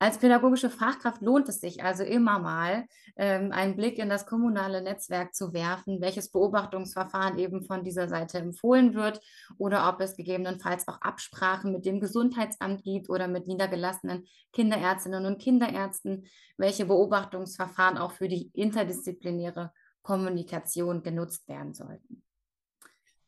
Als 0.01 0.17
pädagogische 0.17 0.69
Fachkraft 0.69 1.21
lohnt 1.21 1.49
es 1.49 1.59
sich 1.59 1.83
also 1.83 2.03
immer 2.05 2.39
mal, 2.39 2.85
ähm, 3.17 3.51
einen 3.51 3.75
Blick 3.75 3.99
in 3.99 4.07
das 4.07 4.25
kommunale 4.25 4.81
Netzwerk 4.81 5.35
zu 5.35 5.51
werfen, 5.51 5.99
welches 5.99 6.31
Beobachtungsverfahren 6.31 7.37
eben 7.37 7.65
von 7.65 7.83
dieser 7.83 8.07
Seite 8.07 8.37
empfohlen 8.37 8.93
wird 8.93 9.19
oder 9.57 9.89
ob 9.89 9.99
es 9.99 10.15
gegebenenfalls 10.15 10.87
auch 10.87 11.01
Absprachen 11.01 11.73
mit 11.73 11.85
dem 11.85 11.99
Gesundheitsamt 11.99 12.83
gibt 12.83 13.09
oder 13.09 13.27
mit 13.27 13.47
niedergelassenen 13.47 14.25
Kinderärztinnen 14.53 15.25
und 15.25 15.41
Kinderärzten, 15.41 16.27
welche 16.55 16.85
Beobachtungsverfahren 16.85 17.97
auch 17.97 18.13
für 18.13 18.29
die 18.29 18.51
interdisziplinäre 18.53 19.73
Kommunikation 20.01 21.03
genutzt 21.03 21.45
werden 21.49 21.73
sollten. 21.73 22.23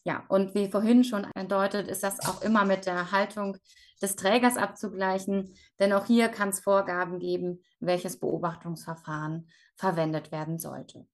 Ja, 0.03 0.25
und 0.29 0.55
wie 0.55 0.72
vorhin 0.72 1.03
schon 1.03 1.25
andeutet, 1.36 1.88
ist 1.88 2.03
das 2.03 2.20
auch 2.22 2.41
immer 2.41 2.65
mit 2.65 2.86
der 2.86 3.12
Haltung 3.12 3.58
des 4.01 4.15
Trägers 4.15 4.58
abzugleichen, 4.58 5.53
denn 5.79 5.93
auch 5.93 6.05
hier 6.05 6.29
kann 6.29 6.50
es 6.50 6.60
Vorgaben 6.60 7.20
geben, 7.20 7.63
welches 7.79 8.20
Beobachtungsverfahren 8.20 9.48
verwendet 9.75 10.31
werden 10.31 10.58
sollte. 10.58 11.08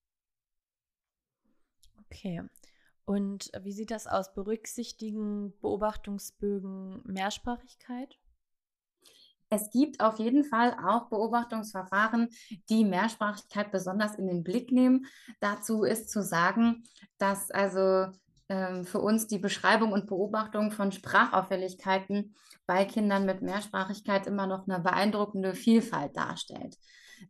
Okay. 2.05 2.41
Und 3.03 3.51
wie 3.61 3.73
sieht 3.73 3.91
das 3.91 4.07
aus? 4.07 4.33
Berücksichtigen 4.33 5.53
Beobachtungsbögen 5.59 7.01
Mehrsprachigkeit? 7.05 8.17
Es 9.49 9.69
gibt 9.71 10.01
auf 10.01 10.19
jeden 10.19 10.43
Fall 10.43 10.75
auch 10.85 11.09
Beobachtungsverfahren, 11.09 12.29
die 12.69 12.83
Mehrsprachigkeit 12.83 13.71
besonders 13.71 14.15
in 14.15 14.27
den 14.27 14.43
Blick 14.43 14.71
nehmen. 14.71 15.05
Dazu 15.39 15.83
ist 15.83 16.09
zu 16.09 16.21
sagen, 16.21 16.83
dass 17.17 17.49
also 17.49 18.11
ähm, 18.49 18.85
für 18.85 18.99
uns 18.99 19.27
die 19.27 19.39
Beschreibung 19.39 19.91
und 19.91 20.07
Beobachtung 20.07 20.71
von 20.71 20.91
Sprachauffälligkeiten 20.91 22.35
bei 22.65 22.85
Kindern 22.85 23.25
mit 23.25 23.41
Mehrsprachigkeit 23.41 24.27
immer 24.27 24.47
noch 24.47 24.67
eine 24.67 24.79
beeindruckende 24.79 25.53
Vielfalt 25.53 26.15
darstellt. 26.15 26.77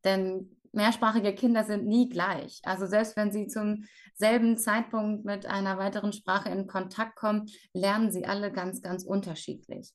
Denn 0.03 0.57
mehrsprachige 0.71 1.33
Kinder 1.33 1.63
sind 1.63 1.85
nie 1.85 2.09
gleich. 2.09 2.59
Also 2.63 2.85
selbst 2.85 3.17
wenn 3.17 3.31
sie 3.31 3.47
zum 3.47 3.85
selben 4.15 4.57
Zeitpunkt 4.57 5.25
mit 5.25 5.45
einer 5.45 5.77
weiteren 5.77 6.13
Sprache 6.13 6.49
in 6.49 6.67
Kontakt 6.67 7.15
kommen, 7.15 7.47
lernen 7.73 8.11
sie 8.11 8.25
alle 8.25 8.51
ganz, 8.51 8.81
ganz 8.81 9.03
unterschiedlich. 9.03 9.93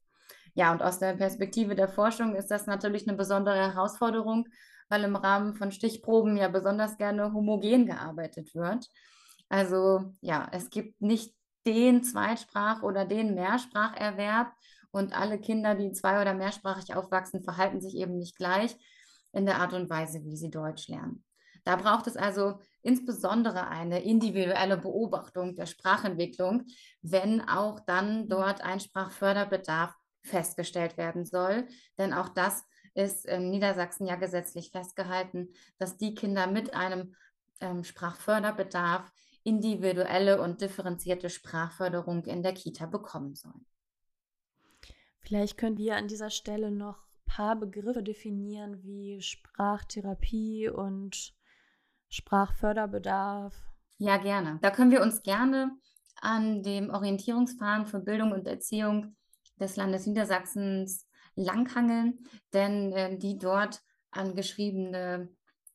Ja, 0.55 0.73
und 0.73 0.83
aus 0.83 0.99
der 0.99 1.15
Perspektive 1.15 1.75
der 1.75 1.89
Forschung 1.89 2.35
ist 2.35 2.49
das 2.49 2.67
natürlich 2.67 3.09
eine 3.09 3.17
besondere 3.17 3.57
Herausforderung, 3.57 4.49
weil 4.89 5.05
im 5.05 5.17
Rahmen 5.17 5.55
von 5.55 5.73
Stichproben 5.73 6.37
ja 6.37 6.49
besonders 6.49 6.99
gerne 6.99 7.33
homogen 7.33 7.87
gearbeitet 7.87 8.55
wird. 8.55 8.87
Also 9.53 10.15
ja, 10.23 10.49
es 10.51 10.71
gibt 10.71 11.03
nicht 11.03 11.35
den 11.67 12.03
Zweitsprach- 12.03 12.83
oder 12.83 13.05
den 13.05 13.35
Mehrspracherwerb 13.35 14.51
und 14.93 15.15
alle 15.15 15.39
Kinder, 15.39 15.75
die 15.75 15.93
zwei- 15.93 16.23
oder 16.23 16.33
mehrsprachig 16.33 16.95
aufwachsen, 16.95 17.43
verhalten 17.43 17.79
sich 17.83 17.95
eben 17.97 18.17
nicht 18.17 18.37
gleich 18.37 18.75
in 19.33 19.45
der 19.45 19.57
Art 19.61 19.75
und 19.75 19.91
Weise, 19.91 20.25
wie 20.25 20.37
sie 20.39 20.49
Deutsch 20.49 20.89
lernen. 20.89 21.23
Da 21.65 21.77
braucht 21.77 22.07
es 22.07 22.17
also 22.17 22.61
insbesondere 22.81 23.69
eine 23.69 24.03
individuelle 24.03 24.79
Beobachtung 24.79 25.55
der 25.55 25.67
Sprachentwicklung, 25.67 26.65
wenn 27.03 27.47
auch 27.47 27.79
dann 27.81 28.31
dort 28.31 28.63
ein 28.63 28.81
Sprachförderbedarf 28.81 29.95
festgestellt 30.23 30.97
werden 30.97 31.27
soll. 31.27 31.69
Denn 31.99 32.15
auch 32.15 32.31
das 32.31 32.65
ist 32.95 33.27
in 33.27 33.51
Niedersachsen 33.51 34.07
ja 34.07 34.17
gesetzlich 34.17 34.71
festgehalten, 34.71 35.51
dass 35.77 35.99
die 35.99 36.15
Kinder 36.15 36.47
mit 36.47 36.73
einem 36.73 37.15
ähm, 37.61 37.85
Sprachförderbedarf 37.85 39.13
individuelle 39.45 40.41
und 40.41 40.61
differenzierte 40.61 41.31
Sprachförderung 41.31 42.25
in 42.25 42.43
der 42.43 42.55
Kita 42.55 42.87
bekommen 42.87 43.35
sollen. 43.35 43.67
Vielleicht 45.21 45.57
können 45.57 45.79
wir 45.79 45.97
an 45.97 46.09
dieser 46.09 46.31
Stelle 46.31 46.71
noch 46.71 46.99
ein 46.99 47.25
paar 47.27 47.57
Begriffe 47.57 48.03
definieren 48.03 48.83
wie 48.83 49.21
Sprachtherapie 49.21 50.69
und 50.69 51.35
Sprachförderbedarf. 52.09 53.55
Ja, 53.99 54.17
gerne. 54.17 54.59
Da 54.63 54.71
können 54.71 54.91
wir 54.91 55.01
uns 55.01 55.23
gerne 55.23 55.71
an 56.21 56.63
dem 56.63 56.91
Orientierungsfahren 56.91 57.87
für 57.87 58.01
Bildung 58.01 58.33
und 58.33 58.47
Erziehung 58.47 59.17
des 59.59 59.77
Landes 59.77 60.07
Niedersachsens 60.07 61.07
langhangeln, 61.35 62.19
denn 62.53 62.93
äh, 62.93 63.19
die 63.19 63.39
dort 63.39 63.81
angeschriebene 64.11 65.31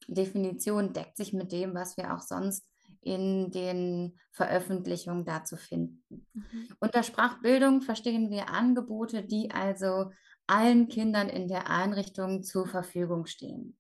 Definition 0.07 0.93
deckt 0.93 1.17
sich 1.17 1.33
mit 1.33 1.51
dem, 1.51 1.73
was 1.73 1.97
wir 1.97 2.13
auch 2.13 2.21
sonst 2.21 2.69
in 3.07 3.51
den 3.51 4.19
Veröffentlichungen 4.31 5.23
dazu 5.23 5.55
finden. 5.55 6.27
Mhm. 6.33 6.67
Unter 6.79 7.03
Sprachbildung 7.03 7.81
verstehen 7.81 8.29
wir 8.29 8.49
Angebote, 8.49 9.23
die 9.23 9.49
also 9.51 10.11
allen 10.45 10.89
Kindern 10.89 11.29
in 11.29 11.47
der 11.47 11.69
Einrichtung 11.69 12.43
zur 12.43 12.67
Verfügung 12.67 13.25
stehen. 13.25 13.77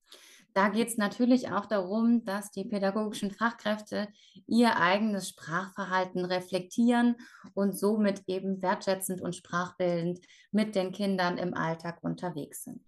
Da 0.53 0.69
geht 0.69 0.87
es 0.87 0.97
natürlich 0.97 1.51
auch 1.51 1.67
darum, 1.67 2.25
dass 2.25 2.49
die 2.49 2.65
pädagogischen 2.65 3.29
Fachkräfte 3.29 4.07
ihr 4.47 4.77
eigenes 4.77 5.29
Sprachverhalten 5.29 6.25
reflektieren 6.25 7.15
und 7.53 7.77
somit 7.77 8.23
eben 8.25 8.61
wertschätzend 8.61 9.21
und 9.21 9.35
sprachbildend 9.35 10.19
mit 10.51 10.73
den 10.73 10.91
Kindern 10.91 11.37
im 11.37 11.53
Alltag 11.53 11.99
unterwegs 12.01 12.63
sind. 12.63 12.81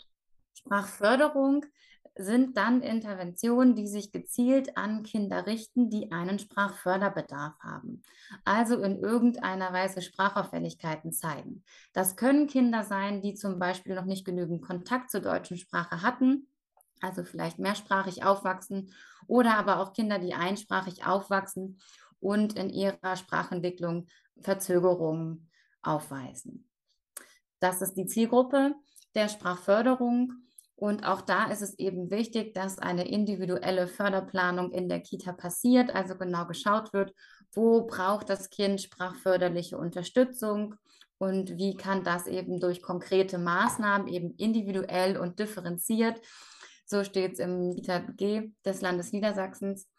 Sprachförderung 0.55 1.63
sind 2.21 2.57
dann 2.57 2.81
Interventionen, 2.81 3.75
die 3.75 3.87
sich 3.87 4.11
gezielt 4.11 4.75
an 4.75 5.03
Kinder 5.03 5.45
richten, 5.45 5.89
die 5.89 6.11
einen 6.11 6.37
Sprachförderbedarf 6.37 7.57
haben, 7.61 8.03
also 8.43 8.81
in 8.81 8.99
irgendeiner 8.99 9.71
Weise 9.71 10.01
Sprachauffälligkeiten 10.01 11.13
zeigen. 11.13 11.63
Das 11.93 12.17
können 12.17 12.47
Kinder 12.47 12.83
sein, 12.83 13.21
die 13.21 13.35
zum 13.35 13.57
Beispiel 13.57 13.95
noch 13.95 14.03
nicht 14.03 14.25
genügend 14.25 14.61
Kontakt 14.61 15.09
zur 15.09 15.21
deutschen 15.21 15.55
Sprache 15.55 16.01
hatten, 16.01 16.47
also 16.99 17.23
vielleicht 17.23 17.57
mehrsprachig 17.57 18.25
aufwachsen, 18.25 18.93
oder 19.27 19.55
aber 19.55 19.79
auch 19.79 19.93
Kinder, 19.93 20.19
die 20.19 20.33
einsprachig 20.33 21.05
aufwachsen 21.05 21.79
und 22.19 22.57
in 22.57 22.69
ihrer 22.69 23.15
Sprachentwicklung 23.15 24.07
Verzögerungen 24.41 25.49
aufweisen. 25.81 26.69
Das 27.61 27.81
ist 27.81 27.93
die 27.93 28.07
Zielgruppe 28.07 28.75
der 29.15 29.29
Sprachförderung. 29.29 30.33
Und 30.79 31.05
auch 31.05 31.19
da 31.19 31.51
ist 31.51 31.61
es 31.61 31.77
eben 31.77 32.09
wichtig, 32.09 32.53
dass 32.53 32.79
eine 32.79 33.05
individuelle 33.05 33.85
Förderplanung 33.85 34.71
in 34.71 34.87
der 34.87 35.01
Kita 35.01 35.33
passiert, 35.33 35.93
also 35.93 36.15
genau 36.15 36.45
geschaut 36.45 36.93
wird, 36.93 37.13
wo 37.51 37.85
braucht 37.85 38.29
das 38.29 38.49
Kind 38.49 38.81
sprachförderliche 38.81 39.77
Unterstützung 39.77 40.75
und 41.17 41.57
wie 41.57 41.75
kann 41.75 42.05
das 42.05 42.27
eben 42.27 42.61
durch 42.61 42.81
konkrete 42.81 43.37
Maßnahmen 43.37 44.07
eben 44.07 44.35
individuell 44.35 45.17
und 45.17 45.39
differenziert, 45.39 46.21
so 46.85 47.03
steht 47.03 47.33
es 47.33 47.39
im 47.39 47.75
kita 47.75 47.99
des 48.65 48.79
Landes 48.79 49.11
Niedersachsens, 49.11 49.89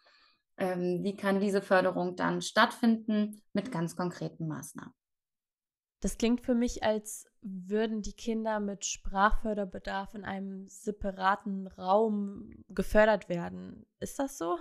ähm, 0.57 1.03
wie 1.03 1.15
kann 1.15 1.39
diese 1.39 1.61
Förderung 1.61 2.15
dann 2.15 2.41
stattfinden 2.41 3.43
mit 3.53 3.71
ganz 3.71 3.95
konkreten 3.95 4.47
Maßnahmen. 4.47 4.93
Das 6.01 6.17
klingt 6.17 6.41
für 6.41 6.55
mich, 6.55 6.83
als 6.83 7.27
würden 7.41 8.01
die 8.01 8.13
Kinder 8.13 8.59
mit 8.59 8.85
Sprachförderbedarf 8.85 10.15
in 10.15 10.25
einem 10.25 10.67
separaten 10.67 11.67
Raum 11.67 12.63
gefördert 12.69 13.29
werden. 13.29 13.85
Ist 13.99 14.19
das 14.19 14.37
so? 14.37 14.57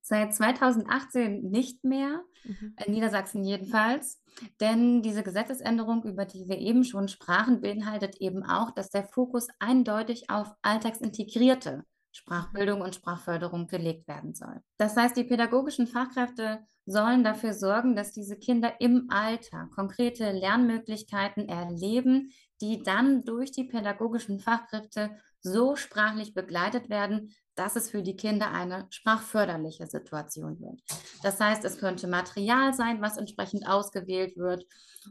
Seit 0.00 0.34
2018 0.34 1.50
nicht 1.50 1.82
mehr, 1.82 2.22
mhm. 2.44 2.76
in 2.84 2.92
Niedersachsen 2.92 3.42
jedenfalls. 3.42 4.22
Denn 4.60 5.02
diese 5.02 5.22
Gesetzesänderung, 5.22 6.04
über 6.04 6.24
die 6.24 6.46
wir 6.48 6.58
eben 6.58 6.84
schon 6.84 7.08
sprachen, 7.08 7.60
beinhaltet 7.60 8.16
eben 8.20 8.44
auch, 8.44 8.70
dass 8.70 8.90
der 8.90 9.04
Fokus 9.04 9.48
eindeutig 9.58 10.30
auf 10.30 10.54
alltagsintegrierte 10.62 11.84
Sprachbildung 12.14 12.80
und 12.80 12.94
Sprachförderung 12.94 13.66
gelegt 13.66 14.06
werden 14.06 14.34
soll. 14.34 14.60
Das 14.78 14.96
heißt, 14.96 15.16
die 15.16 15.24
pädagogischen 15.24 15.86
Fachkräfte 15.86 16.60
sollen 16.86 17.24
dafür 17.24 17.54
sorgen, 17.54 17.96
dass 17.96 18.12
diese 18.12 18.36
Kinder 18.36 18.80
im 18.80 19.06
Alter 19.08 19.68
konkrete 19.74 20.30
Lernmöglichkeiten 20.32 21.48
erleben, 21.48 22.30
die 22.60 22.82
dann 22.82 23.24
durch 23.24 23.52
die 23.52 23.64
pädagogischen 23.64 24.38
Fachkräfte 24.38 25.10
so 25.40 25.76
sprachlich 25.76 26.34
begleitet 26.34 26.88
werden, 26.88 27.34
dass 27.54 27.76
es 27.76 27.90
für 27.90 28.02
die 28.02 28.16
Kinder 28.16 28.50
eine 28.50 28.86
sprachförderliche 28.90 29.86
Situation 29.86 30.60
wird. 30.60 30.80
Das 31.22 31.40
heißt, 31.40 31.64
es 31.64 31.78
könnte 31.78 32.06
Material 32.06 32.74
sein, 32.74 33.00
was 33.00 33.16
entsprechend 33.16 33.66
ausgewählt 33.66 34.36
wird 34.36 34.64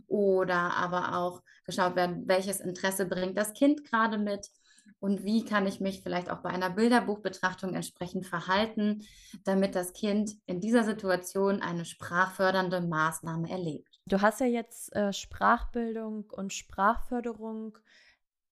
oder 0.08 0.76
aber 0.76 1.18
auch 1.18 1.42
geschaut 1.66 1.96
werden, 1.96 2.28
welches 2.28 2.60
Interesse 2.60 3.06
bringt 3.06 3.38
das 3.38 3.54
Kind 3.54 3.84
gerade 3.86 4.18
mit 4.18 4.50
und 5.04 5.26
wie 5.26 5.44
kann 5.44 5.68
ich 5.68 5.82
mich 5.82 6.02
vielleicht 6.02 6.32
auch 6.32 6.38
bei 6.38 6.50
einer 6.50 6.70
Bilderbuchbetrachtung 6.70 7.74
entsprechend 7.74 8.26
verhalten, 8.26 9.04
damit 9.44 9.76
das 9.76 9.92
Kind 9.92 10.38
in 10.46 10.62
dieser 10.62 10.86
Situation 10.86 11.62
eine 11.62 11.84
sprachfördernde 11.84 12.80
Maßnahme 12.80 13.50
erlebt. 13.50 14.00
Du 14.06 14.22
hast 14.22 14.39
ja 14.39 14.46
jetzt 14.46 14.96
äh, 14.96 15.12
Sprachbildung 15.12 16.30
und 16.32 16.54
Sprachförderung 16.54 17.78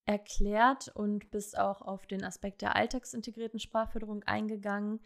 erklärt 0.03 0.89
und 0.93 1.31
bist 1.31 1.57
auch 1.57 1.81
auf 1.81 2.05
den 2.05 2.21
Aspekt 2.21 2.61
der 2.63 2.75
alltagsintegrierten 2.75 3.61
Sprachförderung 3.61 4.23
eingegangen. 4.23 4.99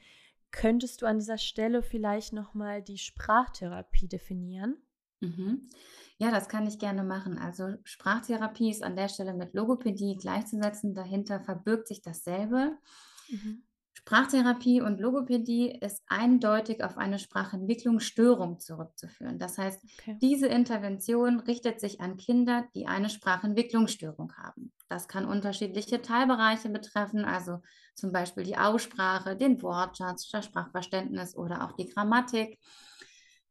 Könntest 0.49 1.03
du 1.03 1.05
an 1.05 1.19
dieser 1.19 1.37
Stelle 1.37 1.83
vielleicht 1.83 2.33
nochmal 2.33 2.81
die 2.81 2.97
Sprachtherapie 2.97 4.07
definieren? 4.07 4.81
Mhm. 5.19 5.69
Ja, 6.17 6.31
das 6.31 6.47
kann 6.47 6.65
ich 6.67 6.79
gerne 6.79 7.03
machen. 7.03 7.37
Also 7.37 7.75
Sprachtherapie 7.83 8.71
ist 8.71 8.83
an 8.83 8.95
der 8.95 9.09
Stelle 9.09 9.33
mit 9.33 9.53
Logopädie 9.53 10.15
gleichzusetzen. 10.15 10.93
Dahinter 10.93 11.41
verbirgt 11.41 11.87
sich 11.87 12.01
dasselbe. 12.01 12.77
Mhm. 13.29 13.63
Sprachtherapie 13.97 14.81
und 14.81 14.99
Logopädie 14.99 15.79
ist 15.81 16.03
eindeutig 16.07 16.83
auf 16.83 16.95
eine 16.97 17.17
Sprachentwicklungsstörung 17.17 18.59
zurückzuführen. 18.59 19.39
Das 19.39 19.57
heißt, 19.57 19.83
okay. 19.83 20.17
diese 20.21 20.45
Intervention 20.45 21.39
richtet 21.39 21.79
sich 21.79 22.01
an 22.01 22.15
Kinder, 22.15 22.65
die 22.75 22.85
eine 22.85 23.09
Sprachentwicklungsstörung 23.09 24.33
haben. 24.37 24.71
Das 24.89 25.07
kann 25.07 25.25
unterschiedliche 25.25 26.03
Teilbereiche 26.03 26.69
betreffen, 26.69 27.25
also 27.25 27.61
zum 27.95 28.11
Beispiel 28.11 28.43
die 28.43 28.57
Aussprache, 28.57 29.35
den 29.35 29.59
Wortschatz, 29.63 30.29
das 30.29 30.45
Sprachverständnis 30.45 31.35
oder 31.35 31.65
auch 31.65 31.71
die 31.71 31.87
Grammatik. 31.87 32.59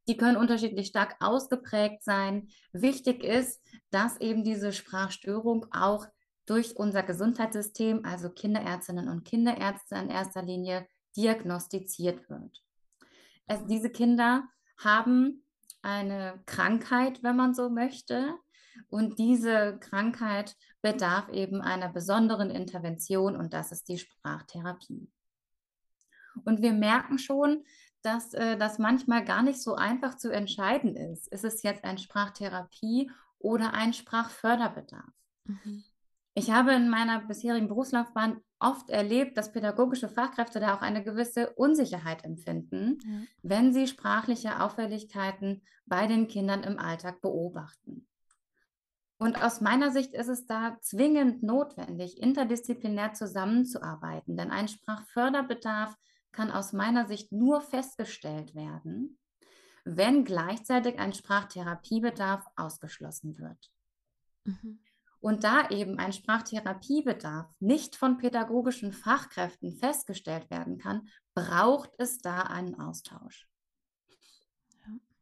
Die 0.06 0.16
können 0.16 0.36
unterschiedlich 0.36 0.88
stark 0.88 1.16
ausgeprägt 1.20 2.02
sein. 2.02 2.48
Wichtig 2.72 3.24
ist, 3.24 3.62
dass 3.90 4.20
eben 4.20 4.44
diese 4.44 4.72
Sprachstörung 4.72 5.66
auch 5.72 6.06
durch 6.46 6.76
unser 6.76 7.02
Gesundheitssystem, 7.02 8.04
also 8.04 8.28
Kinderärztinnen 8.28 9.08
und 9.08 9.24
Kinderärzte 9.24 9.96
in 9.96 10.10
erster 10.10 10.42
Linie, 10.42 10.86
diagnostiziert 11.16 12.28
wird. 12.28 12.62
Also 13.46 13.66
diese 13.66 13.90
Kinder 13.90 14.44
haben 14.78 15.44
eine 15.82 16.42
Krankheit, 16.46 17.22
wenn 17.22 17.36
man 17.36 17.54
so 17.54 17.70
möchte, 17.70 18.34
und 18.88 19.18
diese 19.18 19.78
Krankheit 19.78 20.56
bedarf 20.82 21.28
eben 21.30 21.60
einer 21.60 21.88
besonderen 21.88 22.50
Intervention 22.50 23.36
und 23.36 23.54
das 23.54 23.72
ist 23.72 23.88
die 23.88 23.98
Sprachtherapie. 23.98 25.08
Und 26.44 26.62
wir 26.62 26.72
merken 26.72 27.18
schon, 27.18 27.64
dass 28.04 28.34
äh, 28.34 28.56
das 28.56 28.78
manchmal 28.78 29.24
gar 29.24 29.42
nicht 29.42 29.62
so 29.62 29.74
einfach 29.74 30.16
zu 30.16 30.30
entscheiden 30.30 30.94
ist. 30.94 31.28
Ist 31.28 31.44
es 31.44 31.62
jetzt 31.62 31.84
ein 31.84 31.98
Sprachtherapie 31.98 33.10
oder 33.38 33.72
ein 33.74 33.92
Sprachförderbedarf? 33.92 35.12
Mhm. 35.44 35.84
Ich 36.34 36.50
habe 36.50 36.72
in 36.72 36.88
meiner 36.88 37.20
bisherigen 37.20 37.68
Berufslaufbahn 37.68 38.40
oft 38.58 38.90
erlebt, 38.90 39.38
dass 39.38 39.52
pädagogische 39.52 40.08
Fachkräfte 40.08 40.58
da 40.58 40.74
auch 40.74 40.82
eine 40.82 41.04
gewisse 41.04 41.50
Unsicherheit 41.54 42.24
empfinden, 42.24 42.98
ja. 43.04 43.20
wenn 43.42 43.72
sie 43.72 43.86
sprachliche 43.86 44.60
Auffälligkeiten 44.60 45.62
bei 45.86 46.06
den 46.06 46.26
Kindern 46.26 46.62
im 46.64 46.78
Alltag 46.78 47.20
beobachten. 47.20 48.06
Und 49.18 49.42
aus 49.42 49.60
meiner 49.60 49.90
Sicht 49.90 50.12
ist 50.12 50.28
es 50.28 50.46
da 50.46 50.76
zwingend 50.80 51.42
notwendig, 51.42 52.20
interdisziplinär 52.20 53.12
zusammenzuarbeiten, 53.12 54.36
denn 54.36 54.50
ein 54.50 54.68
Sprachförderbedarf 54.68 55.96
kann 56.34 56.50
aus 56.50 56.72
meiner 56.72 57.06
Sicht 57.06 57.32
nur 57.32 57.60
festgestellt 57.60 58.54
werden, 58.54 59.18
wenn 59.84 60.24
gleichzeitig 60.24 60.98
ein 60.98 61.12
Sprachtherapiebedarf 61.12 62.44
ausgeschlossen 62.56 63.38
wird. 63.38 63.70
Mhm. 64.44 64.80
Und 65.20 65.44
da 65.44 65.70
eben 65.70 65.98
ein 65.98 66.12
Sprachtherapiebedarf 66.12 67.46
nicht 67.58 67.96
von 67.96 68.18
pädagogischen 68.18 68.92
Fachkräften 68.92 69.72
festgestellt 69.72 70.50
werden 70.50 70.76
kann, 70.76 71.08
braucht 71.34 71.90
es 71.96 72.18
da 72.18 72.42
einen 72.42 72.78
Austausch. 72.78 73.48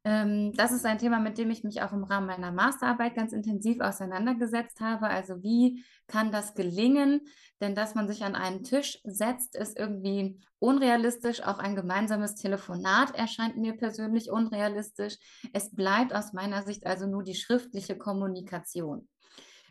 Ähm, 0.05 0.53
das 0.55 0.73
ist 0.73 0.85
ein 0.85 0.99
Thema, 0.99 1.21
mit 1.21 1.39
dem 1.39 1.51
ich 1.51 1.63
mich 1.63 1.81
auch 1.83 1.93
im 1.93 2.03
Rahmen 2.03 2.27
meiner 2.27 2.51
Masterarbeit 2.51 3.15
ganz 3.15 3.33
intensiv 3.33 3.81
auseinandergesetzt 3.81 4.81
habe. 4.81 5.07
Also 5.07 5.43
wie 5.43 5.85
kann 6.09 6.33
das 6.33 6.55
gelingen? 6.55 7.21
Denn 7.61 7.77
dass 7.77 7.95
man 7.95 8.09
sich 8.09 8.25
an 8.25 8.35
einen 8.35 8.65
Tisch 8.65 8.99
setzt, 9.05 9.55
ist 9.55 9.79
irgendwie 9.79 10.41
unrealistisch. 10.59 11.43
Auch 11.45 11.59
ein 11.59 11.77
gemeinsames 11.77 12.35
Telefonat 12.35 13.15
erscheint 13.15 13.57
mir 13.57 13.77
persönlich 13.77 14.31
unrealistisch. 14.31 15.19
Es 15.53 15.73
bleibt 15.73 16.13
aus 16.15 16.33
meiner 16.33 16.63
Sicht 16.63 16.85
also 16.85 17.07
nur 17.07 17.23
die 17.23 17.37
schriftliche 17.37 17.97
Kommunikation. 17.97 19.09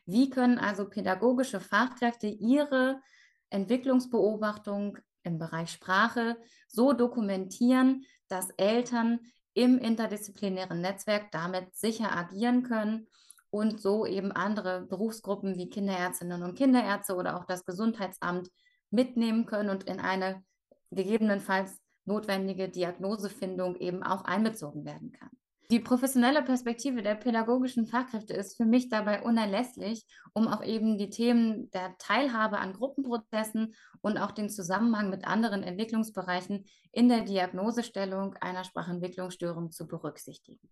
Wie 0.06 0.30
können 0.30 0.58
also 0.58 0.88
pädagogische 0.88 1.60
Fachkräfte 1.60 2.28
ihre 2.28 3.02
Entwicklungsbeobachtung 3.50 4.98
im 5.24 5.38
Bereich 5.38 5.72
Sprache 5.72 6.38
so 6.67 6.94
dokumentieren, 6.94 8.06
dass 8.30 8.50
Eltern 8.52 9.20
im 9.54 9.78
interdisziplinären 9.78 10.82
Netzwerk 10.82 11.32
damit 11.32 11.76
sicher 11.76 12.16
agieren 12.16 12.64
können 12.64 13.08
und 13.50 13.82
so 13.82 14.06
eben 14.06 14.32
andere 14.32 14.82
Berufsgruppen 14.82 15.58
wie 15.58 15.70
Kinderärztinnen 15.70 16.42
und 16.44 16.56
Kinderärzte 16.56 17.16
oder 17.16 17.38
auch 17.38 17.46
das 17.46 17.66
Gesundheitsamt 17.66 18.50
mitnehmen 18.90 19.46
können 19.46 19.70
und 19.70 19.84
in 19.84 20.00
eine 20.00 20.44
gegebenenfalls 20.92 21.80
notwendige 22.06 22.70
Diagnosefindung 22.70 23.76
eben 23.76 24.04
auch 24.04 24.24
einbezogen 24.24 24.86
werden 24.86 25.12
kann. 25.12 25.30
Die 25.71 25.79
professionelle 25.79 26.43
Perspektive 26.43 27.01
der 27.01 27.15
pädagogischen 27.15 27.88
Fachkräfte 27.88 28.34
ist 28.34 28.57
für 28.57 28.65
mich 28.65 28.89
dabei 28.89 29.21
unerlässlich, 29.21 30.05
um 30.34 30.49
auch 30.49 30.62
eben 30.62 30.97
die 30.97 31.10
Themen 31.10 31.71
der 31.71 31.97
Teilhabe 31.97 32.57
an 32.57 32.73
Gruppenprozessen 32.73 33.73
und 34.01 34.17
auch 34.17 34.31
den 34.31 34.49
Zusammenhang 34.49 35.10
mit 35.10 35.23
anderen 35.23 35.63
Entwicklungsbereichen 35.63 36.65
in 36.91 37.07
der 37.07 37.21
Diagnosestellung 37.21 38.36
einer 38.41 38.65
Sprachentwicklungsstörung 38.65 39.71
zu 39.71 39.88
berücksichtigen. 39.88 40.69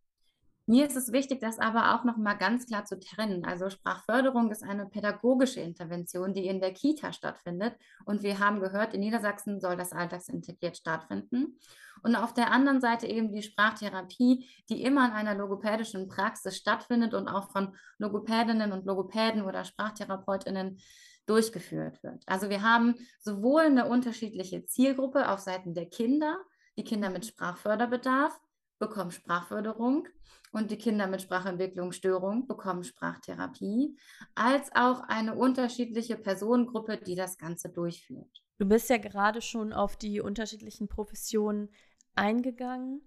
Mir 0.69 0.85
ist 0.85 0.95
es 0.95 1.11
wichtig, 1.11 1.39
das 1.39 1.57
aber 1.57 1.95
auch 1.95 2.03
noch 2.03 2.17
mal 2.17 2.35
ganz 2.35 2.67
klar 2.67 2.85
zu 2.85 2.99
trennen. 2.99 3.43
Also 3.43 3.71
Sprachförderung 3.71 4.51
ist 4.51 4.63
eine 4.63 4.85
pädagogische 4.85 5.61
Intervention, 5.61 6.35
die 6.35 6.45
in 6.45 6.61
der 6.61 6.75
Kita 6.75 7.11
stattfindet. 7.11 7.73
Und 8.05 8.21
wir 8.21 8.37
haben 8.37 8.59
gehört, 8.59 8.93
in 8.93 8.99
Niedersachsen 8.99 9.59
soll 9.59 9.77
das 9.77 9.93
alltagsintegriert 9.93 10.77
stattfinden. 10.77 11.57
Und 12.03 12.15
auf 12.15 12.35
der 12.35 12.51
anderen 12.51 12.81
Seite 12.81 13.07
eben 13.07 13.31
die 13.31 13.41
Sprachtherapie, 13.41 14.47
die 14.69 14.83
immer 14.83 15.07
in 15.07 15.13
einer 15.13 15.33
logopädischen 15.33 16.07
Praxis 16.07 16.57
stattfindet 16.57 17.15
und 17.15 17.27
auch 17.27 17.49
von 17.49 17.75
Logopädinnen 17.97 18.71
und 18.71 18.85
Logopäden 18.85 19.41
oder 19.41 19.65
Sprachtherapeutinnen 19.65 20.79
durchgeführt 21.25 22.03
wird. 22.03 22.21
Also 22.27 22.51
wir 22.51 22.61
haben 22.61 22.93
sowohl 23.19 23.63
eine 23.63 23.87
unterschiedliche 23.87 24.67
Zielgruppe 24.67 25.29
auf 25.29 25.39
Seiten 25.39 25.73
der 25.73 25.87
Kinder, 25.87 26.37
die 26.77 26.83
Kinder 26.83 27.09
mit 27.09 27.25
Sprachförderbedarf 27.25 28.39
bekommen 28.77 29.11
Sprachförderung 29.11 30.07
und 30.51 30.71
die 30.71 30.77
Kinder 30.77 31.07
mit 31.07 31.21
Sprachentwicklungsstörung 31.21 32.47
bekommen 32.47 32.83
Sprachtherapie, 32.83 33.97
als 34.35 34.71
auch 34.75 35.01
eine 35.01 35.35
unterschiedliche 35.35 36.17
Personengruppe, 36.17 36.97
die 36.97 37.15
das 37.15 37.37
Ganze 37.37 37.69
durchführt. 37.69 38.43
Du 38.57 38.67
bist 38.67 38.89
ja 38.89 38.97
gerade 38.97 39.41
schon 39.41 39.73
auf 39.73 39.95
die 39.95 40.21
unterschiedlichen 40.21 40.87
Professionen 40.87 41.69
eingegangen. 42.15 43.01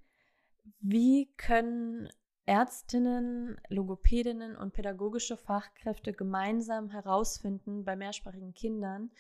Wie 0.81 1.33
können 1.37 2.09
Ärztinnen, 2.47 3.57
Logopädinnen 3.69 4.57
und 4.57 4.73
pädagogische 4.73 5.37
Fachkräfte 5.37 6.13
gemeinsam 6.13 6.91
herausfinden 6.91 7.85
bei 7.85 7.97
mehrsprachigen 7.97 8.55
Kindern, 8.55 9.11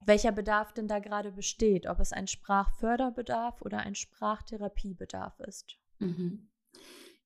welcher 0.00 0.32
Bedarf 0.32 0.72
denn 0.72 0.86
da 0.86 1.00
gerade 1.00 1.32
besteht, 1.32 1.86
ob 1.86 1.98
es 1.98 2.12
ein 2.12 2.28
Sprachförderbedarf 2.28 3.62
oder 3.62 3.78
ein 3.78 3.94
Sprachtherapiebedarf 3.94 5.40
ist. 5.40 5.78
Mhm. 5.98 6.48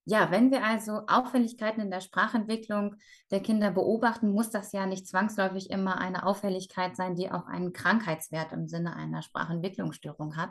Ja, 0.04 0.32
wenn 0.32 0.50
wir 0.50 0.64
also 0.64 1.02
Auffälligkeiten 1.06 1.80
in 1.80 1.90
der 1.90 2.00
Sprachentwicklung 2.00 2.96
der 3.30 3.40
Kinder 3.40 3.70
beobachten, 3.70 4.32
muss 4.32 4.50
das 4.50 4.72
ja 4.72 4.84
nicht 4.86 5.06
zwangsläufig 5.06 5.70
immer 5.70 5.98
eine 5.98 6.26
Auffälligkeit 6.26 6.96
sein, 6.96 7.14
die 7.14 7.30
auch 7.30 7.46
einen 7.46 7.72
Krankheitswert 7.72 8.52
im 8.52 8.66
Sinne 8.66 8.96
einer 8.96 9.22
Sprachentwicklungsstörung 9.22 10.36
hat. 10.36 10.50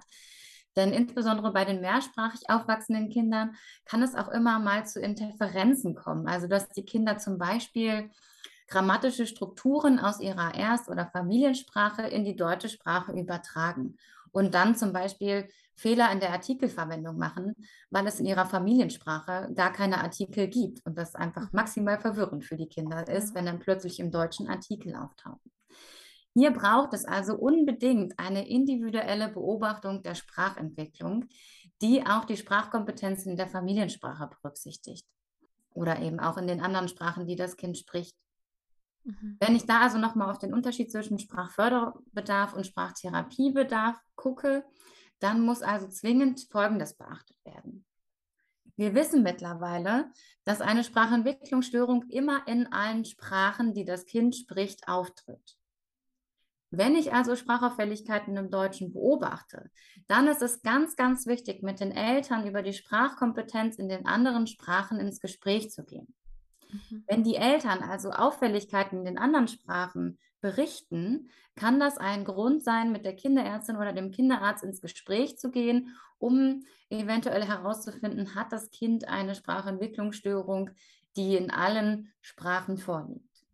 Denn 0.78 0.94
insbesondere 0.94 1.52
bei 1.52 1.66
den 1.66 1.82
mehrsprachig 1.82 2.50
aufwachsenden 2.50 3.10
Kindern 3.10 3.56
kann 3.84 4.02
es 4.02 4.16
auch 4.16 4.30
immer 4.30 4.60
mal 4.60 4.86
zu 4.86 5.02
Interferenzen 5.02 5.96
kommen. 5.96 6.28
Also 6.28 6.48
dass 6.48 6.70
die 6.70 6.86
Kinder 6.86 7.18
zum 7.18 7.38
Beispiel 7.38 8.10
grammatische 8.70 9.28
Strukturen 9.28 10.00
aus 10.00 10.22
ihrer 10.22 10.56
Erst- 10.56 10.88
oder 10.88 11.08
Familiensprache 11.08 12.04
in 12.04 12.24
die 12.24 12.38
deutsche 12.38 12.70
Sprache 12.70 13.12
übertragen 13.12 13.98
und 14.32 14.54
dann 14.54 14.76
zum 14.76 14.94
Beispiel 14.94 15.48
Fehler 15.76 16.12
in 16.12 16.20
der 16.20 16.32
Artikelverwendung 16.32 17.18
machen, 17.18 17.56
weil 17.90 18.06
es 18.08 18.20
in 18.20 18.26
ihrer 18.26 18.46
Familiensprache 18.46 19.50
gar 19.56 19.72
keine 19.72 20.04
Artikel 20.04 20.48
gibt 20.48 20.86
und 20.86 20.98
das 20.98 21.16
einfach 21.16 21.44
mhm. 21.44 21.50
maximal 21.54 22.00
verwirrend 22.00 22.46
für 22.46 22.56
die 22.56 22.68
Kinder 22.68 23.08
ist, 23.08 23.34
wenn 23.34 23.46
dann 23.46 23.60
plötzlich 23.60 24.00
im 24.00 24.12
Deutschen 24.12 24.48
Artikel 24.48 24.96
auftauchen. 24.96 25.52
Hier 26.34 26.52
braucht 26.52 26.94
es 26.94 27.04
also 27.04 27.36
unbedingt 27.36 28.18
eine 28.18 28.48
individuelle 28.48 29.28
Beobachtung 29.28 30.02
der 30.02 30.16
Sprachentwicklung, 30.16 31.26
die 31.82 32.06
auch 32.06 32.24
die 32.26 32.38
Sprachkompetenzen 32.38 33.36
der 33.36 33.48
Familiensprache 33.48 34.30
berücksichtigt 34.30 35.06
oder 35.74 36.00
eben 36.00 36.20
auch 36.20 36.38
in 36.38 36.48
den 36.48 36.62
anderen 36.62 36.88
Sprachen, 36.88 37.28
die 37.28 37.36
das 37.36 37.58
Kind 37.58 37.78
spricht. 37.78 38.16
Mhm. 39.04 39.38
Wenn 39.40 39.56
ich 39.56 39.66
da 39.66 39.82
also 39.82 39.98
nochmal 39.98 40.30
auf 40.30 40.40
den 40.40 40.54
Unterschied 40.54 40.92
zwischen 40.92 41.20
Sprachförderbedarf 41.20 42.54
und 42.54 42.66
Sprachtherapiebedarf 42.66 43.98
gucke, 44.16 44.66
dann 45.20 45.42
muss 45.42 45.62
also 45.62 45.88
zwingend 45.88 46.48
Folgendes 46.52 46.96
beachtet 46.96 47.38
werden. 47.44 47.86
Wir 48.76 48.96
wissen 48.96 49.22
mittlerweile, 49.22 50.12
dass 50.44 50.62
eine 50.62 50.84
Sprachentwicklungsstörung 50.84 52.06
immer 52.10 52.48
in 52.48 52.72
allen 52.72 53.06
Sprachen, 53.06 53.74
die 53.74 53.86
das 53.86 54.06
Kind 54.06 54.36
spricht, 54.36 54.88
auftritt. 54.88 55.58
Wenn 56.72 56.96
ich 56.96 57.14
also 57.14 57.36
Sprachauffälligkeiten 57.36 58.38
im 58.38 58.50
Deutschen 58.50 58.94
beobachte, 58.94 59.70
dann 60.08 60.28
ist 60.28 60.42
es 60.42 60.62
ganz, 60.62 60.96
ganz 60.96 61.28
wichtig, 61.28 61.64
mit 61.64 61.82
den 61.82 61.92
Eltern 61.92 62.48
über 62.48 62.62
die 62.64 62.74
Sprachkompetenz 62.74 63.78
in 63.78 63.90
den 63.90 64.06
anderen 64.06 64.48
Sprachen 64.48 64.98
ins 65.00 65.20
Gespräch 65.20 65.70
zu 65.70 65.84
gehen. 65.84 66.16
Mhm. 66.72 67.04
Wenn 67.08 67.24
die 67.24 67.36
Eltern 67.36 67.80
also 67.84 68.12
Auffälligkeiten 68.12 69.00
in 69.00 69.06
den 69.06 69.18
anderen 69.18 69.48
Sprachen 69.48 70.18
berichten, 70.42 71.30
kann 71.56 71.80
das 71.80 71.98
ein 71.98 72.26
Grund 72.26 72.64
sein, 72.64 72.92
mit 72.92 73.06
der 73.06 73.16
Kinderärztin 73.16 73.76
oder 73.78 73.94
dem 73.94 74.12
Kinderarzt 74.12 74.64
ins 74.64 74.82
Gespräch 74.82 75.38
zu 75.38 75.52
gehen, 75.52 75.96
um 76.18 76.64
eventuell 76.90 77.46
herauszufinden, 77.46 78.36
hat 78.36 78.52
das 78.52 78.72
Kind 78.72 79.08
eine 79.08 79.36
Sprachentwicklungsstörung, 79.36 80.72
die 81.16 81.36
in 81.36 81.52
allen 81.52 82.12
Sprachen 82.22 82.78
vorliegt. 82.78 83.46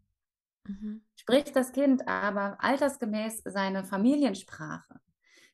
Mhm. 0.66 1.02
Spricht 1.16 1.56
das 1.56 1.72
Kind 1.72 2.08
aber 2.08 2.58
altersgemäß 2.64 3.42
seine 3.46 3.84
Familiensprache, 3.84 5.00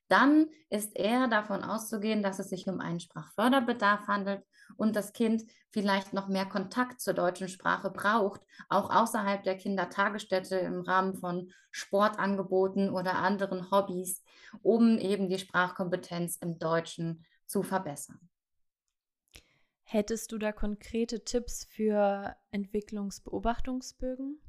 dann 0.08 0.48
ist 0.70 0.96
eher 0.96 1.28
davon 1.28 1.64
auszugehen, 1.64 2.22
dass 2.22 2.40
es 2.40 2.50
sich 2.50 2.68
um 2.68 2.80
einen 2.80 3.00
Sprachförderbedarf 3.00 4.08
handelt 4.08 4.44
und 4.78 4.96
das 4.96 5.14
Kind 5.14 5.44
vielleicht 5.70 6.14
noch 6.14 6.28
mehr 6.28 6.46
Kontakt 6.46 7.02
zur 7.02 7.14
deutschen 7.14 7.48
Sprache 7.48 7.90
braucht, 7.90 8.42
auch 8.70 8.90
außerhalb 8.90 9.44
der 9.44 9.58
Kindertagesstätte 9.58 10.58
im 10.58 10.82
Rahmen 10.82 11.16
von 11.16 11.52
Sportangeboten 11.72 12.90
oder 12.90 13.16
anderen 13.16 13.72
Hobbys, 13.72 14.24
um 14.62 14.98
eben 14.98 15.30
die 15.30 15.40
Sprachkompetenz 15.40 16.38
im 16.38 16.60
Deutschen 16.60 17.26
zu 17.46 17.64
verbessern. 17.64 18.30
Hättest 19.84 20.32
du 20.32 20.38
da 20.38 20.52
konkrete 20.52 21.24
Tipps 21.24 21.66
für 21.66 22.36
Entwicklungsbeobachtungsbögen? 22.52 24.40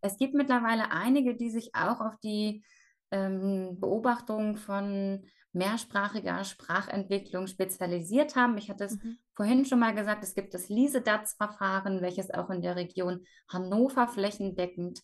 Es 0.00 0.18
gibt 0.18 0.34
mittlerweile 0.34 0.90
einige, 0.90 1.34
die 1.34 1.50
sich 1.50 1.74
auch 1.74 2.00
auf 2.00 2.18
die 2.18 2.62
ähm, 3.10 3.78
Beobachtung 3.80 4.56
von 4.56 5.24
mehrsprachiger 5.56 6.44
Sprachentwicklung 6.44 7.46
spezialisiert 7.46 8.36
haben. 8.36 8.58
Ich 8.58 8.70
hatte 8.70 8.84
es 8.84 9.02
mhm. 9.02 9.18
vorhin 9.32 9.64
schon 9.64 9.80
mal 9.80 9.94
gesagt, 9.94 10.22
es 10.22 10.34
gibt 10.34 10.54
das 10.54 10.68
Liesedatz-Verfahren, 10.68 12.02
welches 12.02 12.30
auch 12.30 12.50
in 12.50 12.62
der 12.62 12.76
Region 12.76 13.24
Hannover 13.48 14.06
flächendeckend 14.06 15.00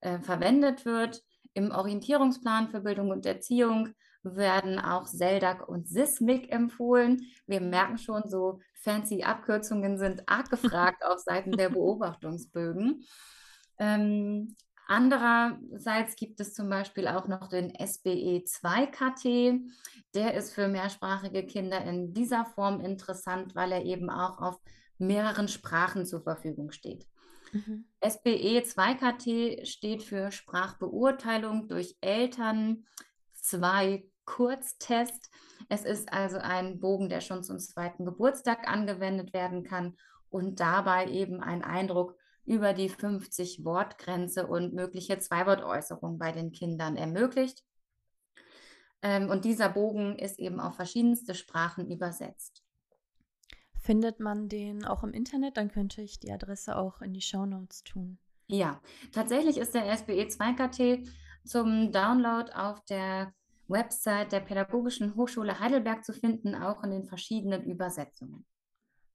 äh, 0.00 0.18
verwendet 0.20 0.84
wird. 0.84 1.22
Im 1.54 1.70
Orientierungsplan 1.70 2.70
für 2.70 2.80
Bildung 2.80 3.10
und 3.10 3.26
Erziehung 3.26 3.90
werden 4.22 4.78
auch 4.78 5.06
SELDAC 5.06 5.68
und 5.68 5.88
SISMIC 5.88 6.50
empfohlen. 6.50 7.20
Wir 7.46 7.60
merken 7.60 7.98
schon, 7.98 8.22
so 8.28 8.60
fancy 8.80 9.22
Abkürzungen 9.22 9.98
sind 9.98 10.28
arg 10.28 10.48
gefragt 10.48 11.04
auf 11.04 11.18
Seiten 11.18 11.52
der 11.52 11.68
Beobachtungsbögen. 11.68 13.04
Ähm, 13.78 14.56
Andererseits 14.86 16.16
gibt 16.16 16.40
es 16.40 16.54
zum 16.54 16.68
Beispiel 16.68 17.08
auch 17.08 17.28
noch 17.28 17.48
den 17.48 17.72
SBE 17.74 18.44
2KT. 18.44 19.60
Der 20.14 20.34
ist 20.34 20.52
für 20.54 20.68
mehrsprachige 20.68 21.46
Kinder 21.46 21.82
in 21.84 22.12
dieser 22.12 22.44
Form 22.44 22.80
interessant, 22.80 23.54
weil 23.54 23.72
er 23.72 23.84
eben 23.84 24.10
auch 24.10 24.38
auf 24.38 24.60
mehreren 24.98 25.48
Sprachen 25.48 26.04
zur 26.04 26.22
Verfügung 26.22 26.72
steht. 26.72 27.06
Mhm. 27.52 27.84
SBE 28.00 28.62
2KT 28.62 29.66
steht 29.66 30.02
für 30.02 30.32
Sprachbeurteilung 30.32 31.68
durch 31.68 31.96
Eltern 32.00 32.84
2 33.34 34.04
Kurztest. 34.24 35.30
Es 35.68 35.84
ist 35.84 36.12
also 36.12 36.38
ein 36.38 36.80
Bogen, 36.80 37.08
der 37.08 37.20
schon 37.20 37.42
zum 37.42 37.58
zweiten 37.58 38.04
Geburtstag 38.04 38.68
angewendet 38.68 39.32
werden 39.32 39.64
kann 39.64 39.96
und 40.30 40.60
dabei 40.60 41.08
eben 41.08 41.40
ein 41.42 41.62
Eindruck 41.62 42.16
über 42.44 42.72
die 42.72 42.90
50-Wort-Grenze 42.90 44.46
und 44.46 44.74
mögliche 44.74 45.18
Zweiwortäußerungen 45.18 46.18
bei 46.18 46.32
den 46.32 46.52
Kindern 46.52 46.96
ermöglicht. 46.96 47.64
Ähm, 49.02 49.30
und 49.30 49.44
dieser 49.44 49.68
Bogen 49.68 50.18
ist 50.18 50.38
eben 50.38 50.60
auf 50.60 50.76
verschiedenste 50.76 51.34
Sprachen 51.34 51.90
übersetzt. 51.90 52.62
Findet 53.78 54.20
man 54.20 54.48
den 54.48 54.84
auch 54.84 55.02
im 55.02 55.12
Internet? 55.12 55.56
Dann 55.56 55.70
könnte 55.70 56.02
ich 56.02 56.20
die 56.20 56.30
Adresse 56.30 56.76
auch 56.76 57.00
in 57.02 57.12
die 57.12 57.20
Show 57.20 57.46
Notes 57.46 57.82
tun. 57.82 58.18
Ja, 58.46 58.80
tatsächlich 59.12 59.56
ist 59.56 59.74
der 59.74 59.96
SBE 59.96 60.26
2KT 60.26 61.08
zum 61.44 61.90
Download 61.90 62.52
auf 62.52 62.84
der 62.84 63.34
Website 63.66 64.32
der 64.32 64.40
Pädagogischen 64.40 65.16
Hochschule 65.16 65.58
Heidelberg 65.58 66.04
zu 66.04 66.12
finden, 66.12 66.54
auch 66.54 66.84
in 66.84 66.90
den 66.90 67.04
verschiedenen 67.04 67.64
Übersetzungen. 67.64 68.44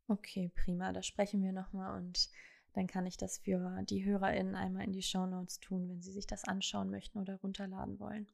Okay, 0.07 0.51
prima. 0.55 0.91
Da 0.91 1.03
sprechen 1.03 1.43
wir 1.43 1.51
nochmal 1.51 1.97
und 1.97 2.29
dann 2.77 2.85
kann 2.85 3.07
ich 3.07 3.17
das 3.17 3.39
für 3.39 3.81
die 3.89 4.05
HörerInnen 4.05 4.55
einmal 4.55 4.83
in 4.83 4.93
die 4.93 5.01
Show 5.01 5.25
Notes 5.25 5.59
tun, 5.59 5.89
wenn 5.89 6.01
sie 6.03 6.11
sich 6.11 6.27
das 6.27 6.43
anschauen 6.43 6.91
möchten 6.91 7.17
oder 7.17 7.37
runterladen 7.37 7.99
wollen. 7.99 8.27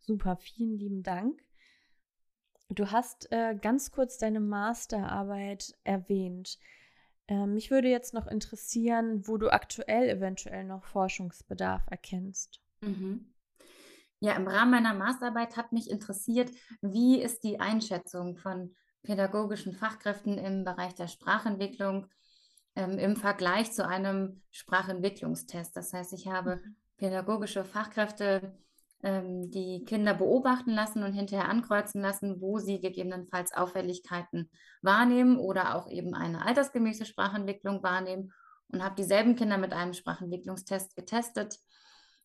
Super, 0.00 0.36
vielen 0.36 0.76
lieben 0.76 1.04
Dank. 1.04 1.40
Du 2.68 2.90
hast 2.90 3.30
äh, 3.30 3.54
ganz 3.54 3.92
kurz 3.92 4.18
deine 4.18 4.40
Masterarbeit 4.40 5.78
erwähnt. 5.84 6.58
Äh, 7.28 7.46
mich 7.46 7.70
würde 7.70 7.88
jetzt 7.88 8.12
noch 8.12 8.26
interessieren, 8.26 9.28
wo 9.28 9.36
du 9.36 9.52
aktuell 9.52 10.08
eventuell 10.08 10.64
noch 10.64 10.84
Forschungsbedarf 10.84 11.86
erkennst. 11.88 12.60
Mhm. 12.80 13.32
Ja, 14.18 14.34
im 14.34 14.48
Rahmen 14.48 14.72
meiner 14.72 14.94
Masterarbeit 14.94 15.56
hat 15.56 15.70
mich 15.70 15.88
interessiert, 15.88 16.50
wie 16.82 17.22
ist 17.22 17.44
die 17.44 17.60
Einschätzung 17.60 18.36
von 18.36 18.74
pädagogischen 19.04 19.74
Fachkräften 19.74 20.38
im 20.38 20.64
Bereich 20.64 20.94
der 20.94 21.06
Sprachentwicklung 21.06 22.08
ähm, 22.76 22.98
im 22.98 23.16
Vergleich 23.16 23.72
zu 23.72 23.86
einem 23.86 24.42
Sprachentwicklungstest. 24.50 25.76
Das 25.76 25.92
heißt, 25.92 26.12
ich 26.12 26.28
habe 26.28 26.56
mhm. 26.56 26.76
pädagogische 26.96 27.64
Fachkräfte 27.64 28.56
ähm, 29.02 29.50
die 29.50 29.84
Kinder 29.84 30.14
beobachten 30.14 30.70
lassen 30.70 31.02
und 31.02 31.12
hinterher 31.12 31.48
ankreuzen 31.48 32.00
lassen, 32.00 32.40
wo 32.40 32.58
sie 32.58 32.80
gegebenenfalls 32.80 33.52
Auffälligkeiten 33.52 34.50
wahrnehmen 34.82 35.38
oder 35.38 35.74
auch 35.74 35.88
eben 35.88 36.14
eine 36.14 36.44
altersgemäße 36.44 37.04
Sprachentwicklung 37.04 37.82
wahrnehmen 37.82 38.32
und 38.68 38.82
habe 38.82 38.96
dieselben 38.96 39.36
Kinder 39.36 39.58
mit 39.58 39.72
einem 39.72 39.92
Sprachentwicklungstest 39.92 40.96
getestet. 40.96 41.58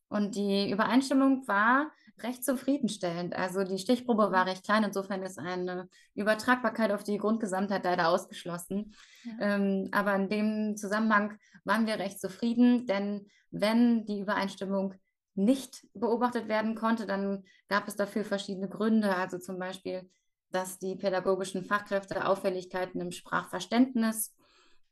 Und 0.07 0.35
die 0.35 0.71
Übereinstimmung 0.71 1.47
war 1.47 1.91
recht 2.23 2.43
zufriedenstellend. 2.43 3.35
Also 3.35 3.63
die 3.63 3.77
Stichprobe 3.77 4.31
war 4.31 4.45
recht 4.45 4.63
klein, 4.63 4.83
insofern 4.83 5.23
ist 5.23 5.39
eine 5.39 5.89
Übertragbarkeit 6.15 6.91
auf 6.91 7.03
die 7.03 7.17
Grundgesamtheit 7.17 7.83
leider 7.83 8.09
ausgeschlossen. 8.09 8.95
Ja. 9.23 9.55
Ähm, 9.55 9.89
aber 9.91 10.15
in 10.15 10.29
dem 10.29 10.77
Zusammenhang 10.77 11.37
waren 11.63 11.87
wir 11.87 11.99
recht 11.99 12.19
zufrieden, 12.19 12.85
denn 12.85 13.27
wenn 13.51 14.05
die 14.05 14.19
Übereinstimmung 14.19 14.93
nicht 15.35 15.87
beobachtet 15.93 16.47
werden 16.47 16.75
konnte, 16.75 17.05
dann 17.05 17.43
gab 17.67 17.87
es 17.87 17.95
dafür 17.95 18.25
verschiedene 18.25 18.67
Gründe. 18.67 19.15
Also 19.15 19.37
zum 19.37 19.57
Beispiel, 19.57 20.09
dass 20.51 20.79
die 20.79 20.95
pädagogischen 20.95 21.63
Fachkräfte 21.63 22.27
Auffälligkeiten 22.27 22.99
im 22.99 23.11
Sprachverständnis 23.11 24.35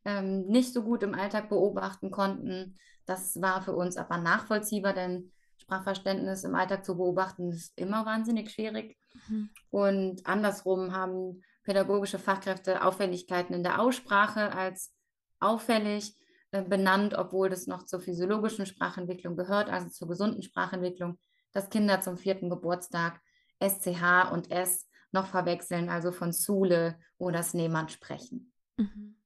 ähm, 0.06 0.46
nicht 0.48 0.74
so 0.74 0.84
gut 0.84 1.04
im 1.04 1.14
Alltag 1.14 1.50
beobachten 1.50 2.12
konnten. 2.12 2.78
Das 3.06 3.42
war 3.42 3.62
für 3.62 3.76
uns 3.76 3.98
aber 3.98 4.18
nachvollziehbar, 4.18 4.94
denn 4.94 5.32
Sprachverständnis 5.68 6.46
im 6.46 6.56
Alltag 6.56 6.86
zu 6.86 6.96
beobachten, 6.96 7.52
ist 7.52 7.78
immer 7.78 8.06
wahnsinnig 8.06 8.52
schwierig. 8.52 8.98
Mhm. 9.28 9.50
Und 9.70 10.26
andersrum 10.26 10.94
haben 10.94 11.44
pädagogische 11.64 12.20
Fachkräfte 12.20 12.86
Auffälligkeiten 12.86 13.54
in 13.54 13.64
der 13.64 13.82
Aussprache 13.82 14.54
als 14.54 14.94
auffällig 15.42 16.16
äh, 16.52 16.64
benannt, 16.64 17.16
obwohl 17.16 17.50
das 17.50 17.68
noch 17.68 17.84
zur 17.84 18.00
physiologischen 18.00 18.66
Sprachentwicklung 18.66 19.36
gehört, 19.36 19.70
also 19.70 19.90
zur 19.90 20.08
gesunden 20.08 20.42
Sprachentwicklung, 20.42 21.20
dass 21.52 21.70
Kinder 21.70 22.00
zum 22.00 22.18
vierten 22.18 22.50
Geburtstag 22.50 23.20
SCH 23.62 24.32
und 24.32 24.50
S 24.52 24.88
noch 25.12 25.28
verwechseln, 25.28 25.90
also 25.90 26.14
von 26.14 26.32
Sule 26.32 26.98
oder 27.18 27.44
Sneemann 27.44 27.90
sprechen. 27.90 28.54
Mhm 28.78 29.17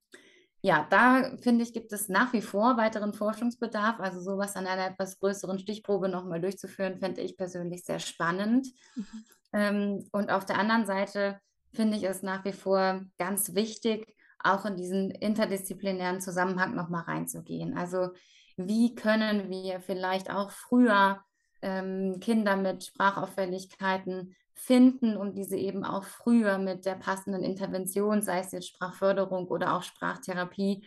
ja, 0.64 0.86
da 0.90 1.36
finde 1.42 1.64
ich, 1.64 1.74
gibt 1.74 1.92
es 1.92 2.08
nach 2.08 2.34
wie 2.34 2.42
vor 2.42 2.78
weiteren 2.78 3.14
Forschungsbedarf. 3.14 4.00
Also 4.00 4.22
sowas 4.22 4.56
an 4.56 4.68
einer 4.68 4.92
etwas 4.92 5.20
größeren 5.20 5.58
Stichprobe 5.58 6.08
nochmal 6.08 6.40
durchzuführen, 6.40 7.00
fände 7.00 7.22
ich 7.22 7.36
persönlich 7.36 7.84
sehr 7.84 8.00
spannend. 8.00 8.68
Mhm. 8.96 9.26
Ähm, 9.54 10.10
und 10.12 10.32
auf 10.32 10.46
der 10.46 10.60
anderen 10.60 10.86
Seite 10.86 11.40
finde 11.74 11.98
ich 11.98 12.04
es 12.04 12.22
nach 12.22 12.46
wie 12.46 12.54
vor 12.54 13.02
ganz 13.18 13.56
wichtig, 13.56 14.16
auch 14.44 14.66
in 14.66 14.76
diesen 14.76 15.12
interdisziplinären 15.12 16.22
Zusammenhang 16.22 16.76
nochmal 16.76 17.04
reinzugehen. 17.04 17.76
Also 17.78 18.10
wie 18.56 18.94
können 18.94 19.50
wir 19.50 19.80
vielleicht 19.80 20.30
auch 20.30 20.52
früher 20.52 21.24
ähm, 21.62 22.20
Kinder 22.20 22.56
mit 22.56 22.84
Sprachauffälligkeiten 22.84 24.36
finden 24.62 25.18
und 25.18 25.38
diese 25.38 25.58
eben 25.58 25.84
auch 25.84 26.04
früher 26.04 26.60
mit 26.60 26.86
der 26.86 26.94
passenden 26.94 27.44
Intervention, 27.44 28.22
sei 28.22 28.40
es 28.40 28.52
jetzt 28.52 28.68
Sprachförderung 28.68 29.48
oder 29.48 29.76
auch 29.76 29.82
Sprachtherapie, 29.82 30.86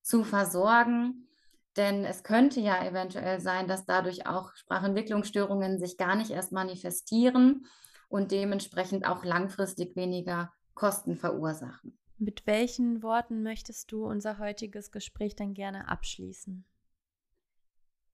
zu 0.00 0.22
versorgen. 0.22 1.26
Denn 1.76 2.04
es 2.04 2.22
könnte 2.22 2.60
ja 2.60 2.86
eventuell 2.86 3.40
sein, 3.40 3.66
dass 3.66 3.84
dadurch 3.84 4.28
auch 4.28 4.54
Sprachentwicklungsstörungen 4.54 5.80
sich 5.80 5.98
gar 5.98 6.14
nicht 6.14 6.30
erst 6.30 6.52
manifestieren 6.52 7.66
und 8.08 8.30
dementsprechend 8.30 9.06
auch 9.06 9.24
langfristig 9.24 9.96
weniger 9.96 10.52
Kosten 10.74 11.16
verursachen. 11.16 11.98
Mit 12.18 12.46
welchen 12.46 13.02
Worten 13.02 13.42
möchtest 13.42 13.90
du 13.90 14.06
unser 14.06 14.38
heutiges 14.38 14.92
Gespräch 14.92 15.34
dann 15.34 15.52
gerne 15.52 15.88
abschließen? 15.88 16.64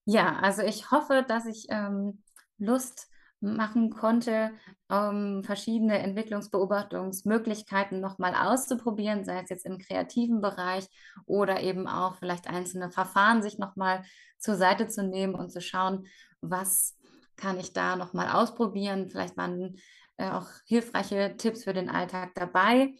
Ja, 0.05 0.39
also 0.39 0.63
ich 0.63 0.89
hoffe, 0.89 1.23
dass 1.25 1.45
ich 1.45 1.67
ähm, 1.69 2.23
Lust 2.57 3.07
machen 3.43 3.91
konnte, 3.91 4.51
um 4.89 5.43
verschiedene 5.43 5.99
Entwicklungsbeobachtungsmöglichkeiten 5.99 7.99
nochmal 7.99 8.35
auszuprobieren, 8.35 9.25
sei 9.25 9.41
es 9.41 9.49
jetzt 9.49 9.65
im 9.65 9.77
kreativen 9.77 10.41
Bereich 10.41 10.87
oder 11.25 11.61
eben 11.61 11.87
auch 11.87 12.15
vielleicht 12.15 12.47
einzelne 12.47 12.89
Verfahren 12.89 13.41
sich 13.41 13.59
nochmal 13.59 14.03
zur 14.37 14.55
Seite 14.55 14.87
zu 14.87 15.03
nehmen 15.03 15.35
und 15.35 15.51
zu 15.51 15.61
schauen, 15.61 16.07
was 16.41 16.97
kann 17.35 17.59
ich 17.59 17.73
da 17.73 17.95
nochmal 17.95 18.29
ausprobieren. 18.29 19.09
Vielleicht 19.09 19.37
waren 19.37 19.77
äh, 20.17 20.29
auch 20.29 20.47
hilfreiche 20.65 21.35
Tipps 21.37 21.63
für 21.63 21.73
den 21.73 21.89
Alltag 21.89 22.33
dabei. 22.35 22.93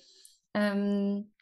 Ähm, 0.53 1.32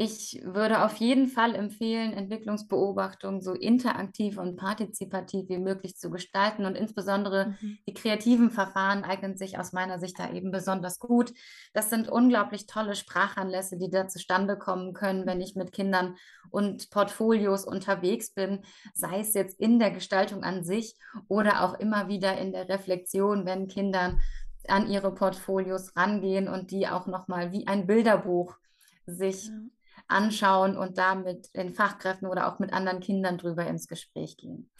ich 0.00 0.40
würde 0.44 0.84
auf 0.84 0.98
jeden 0.98 1.26
Fall 1.26 1.56
empfehlen, 1.56 2.12
Entwicklungsbeobachtung 2.12 3.40
so 3.42 3.52
interaktiv 3.52 4.38
und 4.38 4.54
partizipativ 4.54 5.48
wie 5.48 5.58
möglich 5.58 5.96
zu 5.96 6.08
gestalten. 6.08 6.66
Und 6.66 6.76
insbesondere 6.76 7.56
mhm. 7.60 7.78
die 7.88 7.94
kreativen 7.94 8.52
Verfahren 8.52 9.02
eignen 9.02 9.36
sich 9.36 9.58
aus 9.58 9.72
meiner 9.72 9.98
Sicht 9.98 10.16
da 10.20 10.30
eben 10.30 10.52
besonders 10.52 11.00
gut. 11.00 11.32
Das 11.74 11.90
sind 11.90 12.08
unglaublich 12.08 12.66
tolle 12.66 12.94
Sprachanlässe, 12.94 13.76
die 13.76 13.90
da 13.90 14.06
zustande 14.06 14.56
kommen 14.56 14.92
können, 14.92 15.26
wenn 15.26 15.40
ich 15.40 15.56
mit 15.56 15.72
Kindern 15.72 16.14
und 16.50 16.90
Portfolios 16.90 17.64
unterwegs 17.64 18.32
bin, 18.32 18.60
sei 18.94 19.18
es 19.18 19.34
jetzt 19.34 19.58
in 19.58 19.80
der 19.80 19.90
Gestaltung 19.90 20.44
an 20.44 20.62
sich 20.62 20.94
oder 21.26 21.64
auch 21.64 21.74
immer 21.80 22.06
wieder 22.06 22.38
in 22.38 22.52
der 22.52 22.68
Reflexion, 22.68 23.46
wenn 23.46 23.66
Kinder 23.66 24.16
an 24.68 24.88
ihre 24.88 25.12
Portfolios 25.12 25.96
rangehen 25.96 26.46
und 26.46 26.70
die 26.70 26.86
auch 26.86 27.08
nochmal 27.08 27.50
wie 27.50 27.66
ein 27.66 27.88
Bilderbuch 27.88 28.54
sich 29.06 29.46
ja 29.46 29.54
anschauen 30.08 30.76
und 30.76 30.98
da 30.98 31.14
mit 31.14 31.54
den 31.54 31.74
Fachkräften 31.74 32.28
oder 32.28 32.48
auch 32.48 32.58
mit 32.58 32.72
anderen 32.72 33.00
Kindern 33.00 33.38
drüber 33.38 33.66
ins 33.66 33.86
Gespräch 33.86 34.36
gehen. 34.36 34.70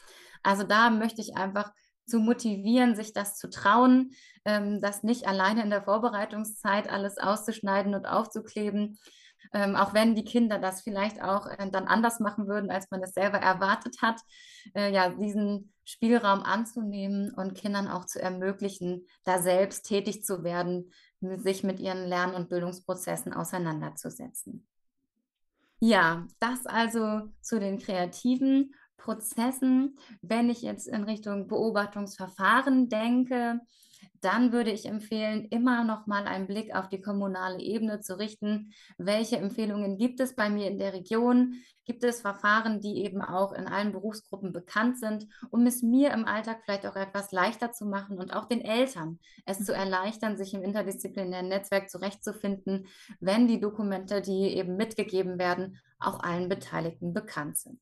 Also 0.43 0.63
da 0.63 0.91
möchte 0.91 1.21
ich 1.21 1.37
einfach 1.37 1.73
zu 2.07 2.19
motivieren, 2.19 2.97
sich 2.97 3.13
das 3.13 3.37
zu 3.37 3.51
trauen, 3.51 4.13
ähm, 4.45 4.81
das 4.81 5.03
nicht 5.03 5.29
alleine 5.29 5.63
in 5.63 5.71
der 5.71 5.83
Vorbereitungszeit 5.83 6.91
alles 6.91 7.19
auszuschneiden 7.19 7.95
und 7.95 8.07
aufzukleben, 8.07 8.99
ähm, 9.53 9.77
auch 9.77 9.95
wenn 9.95 10.15
die 10.15 10.25
Kinder 10.25 10.59
das 10.59 10.83
vielleicht 10.83 11.23
auch 11.23 11.47
äh, 11.47 11.71
dann 11.71 11.87
anders 11.87 12.21
machen 12.21 12.49
würden, 12.49 12.71
als 12.71 12.91
man 12.91 13.03
es 13.03 13.13
selber 13.13 13.39
erwartet 13.39 13.97
hat, 14.03 14.21
äh, 14.75 14.93
ja, 14.93 15.11
diesen 15.11 15.73
Spielraum 15.85 16.43
anzunehmen 16.43 17.33
und 17.35 17.55
Kindern 17.55 17.89
auch 17.89 18.05
zu 18.05 18.21
ermöglichen, 18.21 19.07
da 19.25 19.41
selbst 19.41 19.87
tätig 19.87 20.25
zu 20.25 20.45
werden, 20.45 20.93
sich 21.21 21.63
mit 21.63 21.81
ihren 21.81 22.07
Lern- 22.07 22.35
und 22.35 22.49
Bildungsprozessen 22.49 23.33
auseinanderzusetzen. 23.33 24.67
Ja, 25.81 26.27
das 26.41 26.67
also 26.67 27.23
zu 27.41 27.61
den 27.61 27.79
kreativen 27.79 28.75
Prozessen. 28.97 29.97
Wenn 30.23 30.51
ich 30.51 30.63
jetzt 30.63 30.89
in 30.89 31.05
Richtung 31.05 31.47
Beobachtungsverfahren 31.47 32.89
denke, 32.89 33.61
dann 34.21 34.53
würde 34.53 34.71
ich 34.71 34.87
empfehlen, 34.87 35.47
immer 35.51 35.85
noch 35.85 36.07
mal 36.07 36.27
einen 36.27 36.47
Blick 36.47 36.75
auf 36.75 36.89
die 36.89 37.01
kommunale 37.01 37.61
Ebene 37.61 38.01
zu 38.01 38.19
richten. 38.19 38.73
Welche 38.97 39.37
Empfehlungen 39.37 39.99
gibt 39.99 40.21
es 40.21 40.35
bei 40.35 40.51
mir 40.51 40.69
in 40.69 40.79
der 40.79 40.93
Region? 40.93 41.55
Gibt 41.85 42.05
es 42.05 42.21
Verfahren, 42.21 42.81
die 42.81 43.05
eben 43.05 43.23
auch 43.23 43.53
in 43.53 43.67
allen 43.67 43.93
Berufsgruppen 43.93 44.53
bekannt 44.53 44.99
sind, 44.99 45.27
um 45.51 45.67
es 45.67 45.83
mir 45.83 46.13
im 46.13 46.27
Alltag 46.27 46.61
vielleicht 46.65 46.87
auch 46.87 46.97
etwas 46.97 47.33
leichter 47.33 47.73
zu 47.73 47.87
machen 47.87 48.19
und 48.19 48.35
auch 48.35 48.45
den 48.45 48.61
Eltern 48.61 49.19
es 49.47 49.65
zu 49.65 49.73
mhm. 49.73 49.79
erleichtern, 49.79 50.37
sich 50.37 50.53
im 50.55 50.63
interdisziplinären 50.63 51.49
Netzwerk 51.49 51.89
zurechtzufinden, 51.89 52.87
wenn 53.21 53.49
die 53.49 53.61
Dokumente, 53.61 54.21
die 54.21 54.57
eben 54.57 54.77
mitgegeben 54.77 55.39
werden, 55.39 55.79
auch 55.99 56.21
allen 56.21 56.49
Beteiligten 56.49 57.13
bekannt 57.13 57.57
sind. 57.57 57.81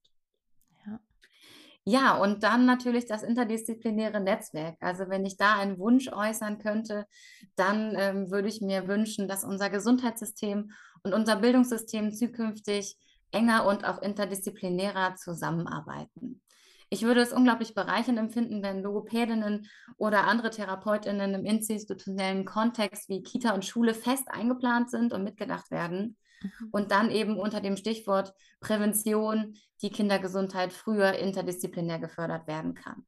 Ja, 1.88 2.16
und 2.16 2.42
dann 2.42 2.66
natürlich 2.66 3.06
das 3.06 3.22
interdisziplinäre 3.22 4.20
Netzwerk. 4.20 4.76
Also 4.80 5.08
wenn 5.08 5.24
ich 5.24 5.36
da 5.36 5.54
einen 5.54 5.78
Wunsch 5.78 6.08
äußern 6.08 6.58
könnte, 6.58 7.06
dann 7.54 7.94
ähm, 7.96 8.30
würde 8.32 8.48
ich 8.48 8.60
mir 8.60 8.88
wünschen, 8.88 9.28
dass 9.28 9.44
unser 9.44 9.70
Gesundheitssystem 9.70 10.72
und 11.04 11.14
unser 11.14 11.36
Bildungssystem 11.36 12.12
zukünftig 12.12 12.98
enger 13.30 13.66
und 13.66 13.84
auch 13.84 14.02
interdisziplinärer 14.02 15.14
zusammenarbeiten. 15.14 16.42
Ich 16.90 17.02
würde 17.02 17.20
es 17.20 17.32
unglaublich 17.32 17.72
bereichernd 17.72 18.18
empfinden, 18.18 18.64
wenn 18.64 18.82
Logopädinnen 18.82 19.68
oder 19.96 20.26
andere 20.26 20.50
Therapeutinnen 20.50 21.34
im 21.34 21.44
institutionellen 21.44 22.44
Kontext 22.44 23.08
wie 23.08 23.22
Kita 23.22 23.54
und 23.54 23.64
Schule 23.64 23.94
fest 23.94 24.24
eingeplant 24.26 24.90
sind 24.90 25.12
und 25.12 25.22
mitgedacht 25.22 25.70
werden 25.70 26.16
Mhm. 26.42 26.68
Und 26.72 26.90
dann 26.90 27.10
eben 27.10 27.38
unter 27.38 27.60
dem 27.60 27.76
Stichwort 27.76 28.34
Prävention 28.60 29.56
die 29.82 29.90
Kindergesundheit 29.90 30.72
früher 30.72 31.14
interdisziplinär 31.14 31.98
gefördert 31.98 32.46
werden 32.46 32.74
kann. 32.74 33.06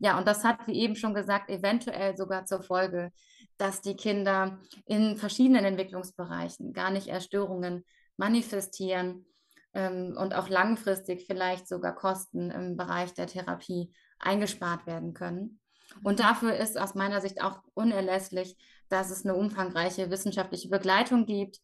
Ja, 0.00 0.18
und 0.18 0.26
das 0.26 0.44
hat, 0.44 0.66
wie 0.66 0.80
eben 0.80 0.96
schon 0.96 1.14
gesagt, 1.14 1.50
eventuell 1.50 2.16
sogar 2.16 2.44
zur 2.46 2.62
Folge, 2.62 3.12
dass 3.56 3.80
die 3.80 3.96
Kinder 3.96 4.58
in 4.86 5.16
verschiedenen 5.16 5.64
Entwicklungsbereichen 5.64 6.72
gar 6.72 6.90
nicht 6.90 7.06
erst 7.06 7.26
Störungen 7.26 7.84
manifestieren 8.16 9.26
ähm, 9.72 10.16
und 10.16 10.34
auch 10.34 10.48
langfristig 10.48 11.26
vielleicht 11.26 11.68
sogar 11.68 11.94
Kosten 11.94 12.50
im 12.50 12.76
Bereich 12.76 13.14
der 13.14 13.26
Therapie 13.26 13.92
eingespart 14.18 14.86
werden 14.86 15.14
können. 15.14 15.60
Und 16.02 16.18
mhm. 16.18 16.22
dafür 16.22 16.56
ist 16.56 16.78
aus 16.78 16.94
meiner 16.94 17.20
Sicht 17.20 17.42
auch 17.42 17.60
unerlässlich, 17.74 18.56
dass 18.88 19.10
es 19.10 19.24
eine 19.24 19.34
umfangreiche 19.34 20.10
wissenschaftliche 20.10 20.68
Begleitung 20.68 21.26
gibt, 21.26 21.60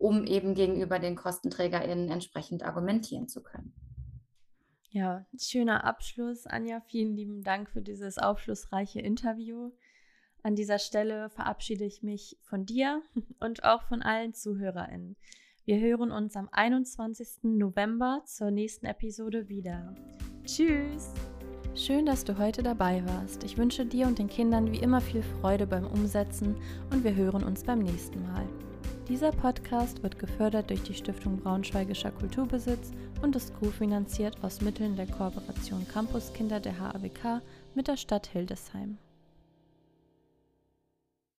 um 0.00 0.24
eben 0.24 0.54
gegenüber 0.54 0.98
den 0.98 1.14
KostenträgerInnen 1.14 2.10
entsprechend 2.10 2.64
argumentieren 2.64 3.28
zu 3.28 3.42
können. 3.42 3.74
Ja, 4.88 5.26
schöner 5.38 5.84
Abschluss. 5.84 6.46
Anja, 6.46 6.80
vielen 6.80 7.14
lieben 7.14 7.42
Dank 7.44 7.68
für 7.68 7.82
dieses 7.82 8.18
aufschlussreiche 8.18 9.00
Interview. 9.00 9.72
An 10.42 10.56
dieser 10.56 10.78
Stelle 10.78 11.28
verabschiede 11.28 11.84
ich 11.84 12.02
mich 12.02 12.38
von 12.40 12.64
dir 12.64 13.02
und 13.40 13.62
auch 13.62 13.82
von 13.82 14.00
allen 14.00 14.32
ZuhörerInnen. 14.32 15.16
Wir 15.66 15.78
hören 15.78 16.10
uns 16.10 16.34
am 16.34 16.48
21. 16.50 17.42
November 17.42 18.22
zur 18.24 18.50
nächsten 18.50 18.86
Episode 18.86 19.48
wieder. 19.48 19.94
Tschüss! 20.44 21.12
Schön, 21.74 22.06
dass 22.06 22.24
du 22.24 22.38
heute 22.38 22.62
dabei 22.62 23.04
warst. 23.06 23.44
Ich 23.44 23.58
wünsche 23.58 23.84
dir 23.84 24.06
und 24.06 24.18
den 24.18 24.28
Kindern 24.28 24.72
wie 24.72 24.80
immer 24.80 25.02
viel 25.02 25.22
Freude 25.22 25.66
beim 25.66 25.86
Umsetzen 25.86 26.56
und 26.90 27.04
wir 27.04 27.14
hören 27.14 27.44
uns 27.44 27.62
beim 27.62 27.80
nächsten 27.80 28.22
Mal. 28.22 28.48
Dieser 29.10 29.32
Podcast 29.32 30.04
wird 30.04 30.20
gefördert 30.20 30.70
durch 30.70 30.84
die 30.84 30.94
Stiftung 30.94 31.38
Braunschweigischer 31.38 32.12
Kulturbesitz 32.12 32.92
und 33.22 33.34
ist 33.34 33.52
kofinanziert 33.58 34.36
aus 34.44 34.60
Mitteln 34.60 34.94
der 34.94 35.08
Kooperation 35.08 35.84
Campuskinder 35.88 36.60
der 36.60 36.78
HAWK 36.78 37.42
mit 37.74 37.88
der 37.88 37.96
Stadt 37.96 38.28
Hildesheim. 38.28 38.98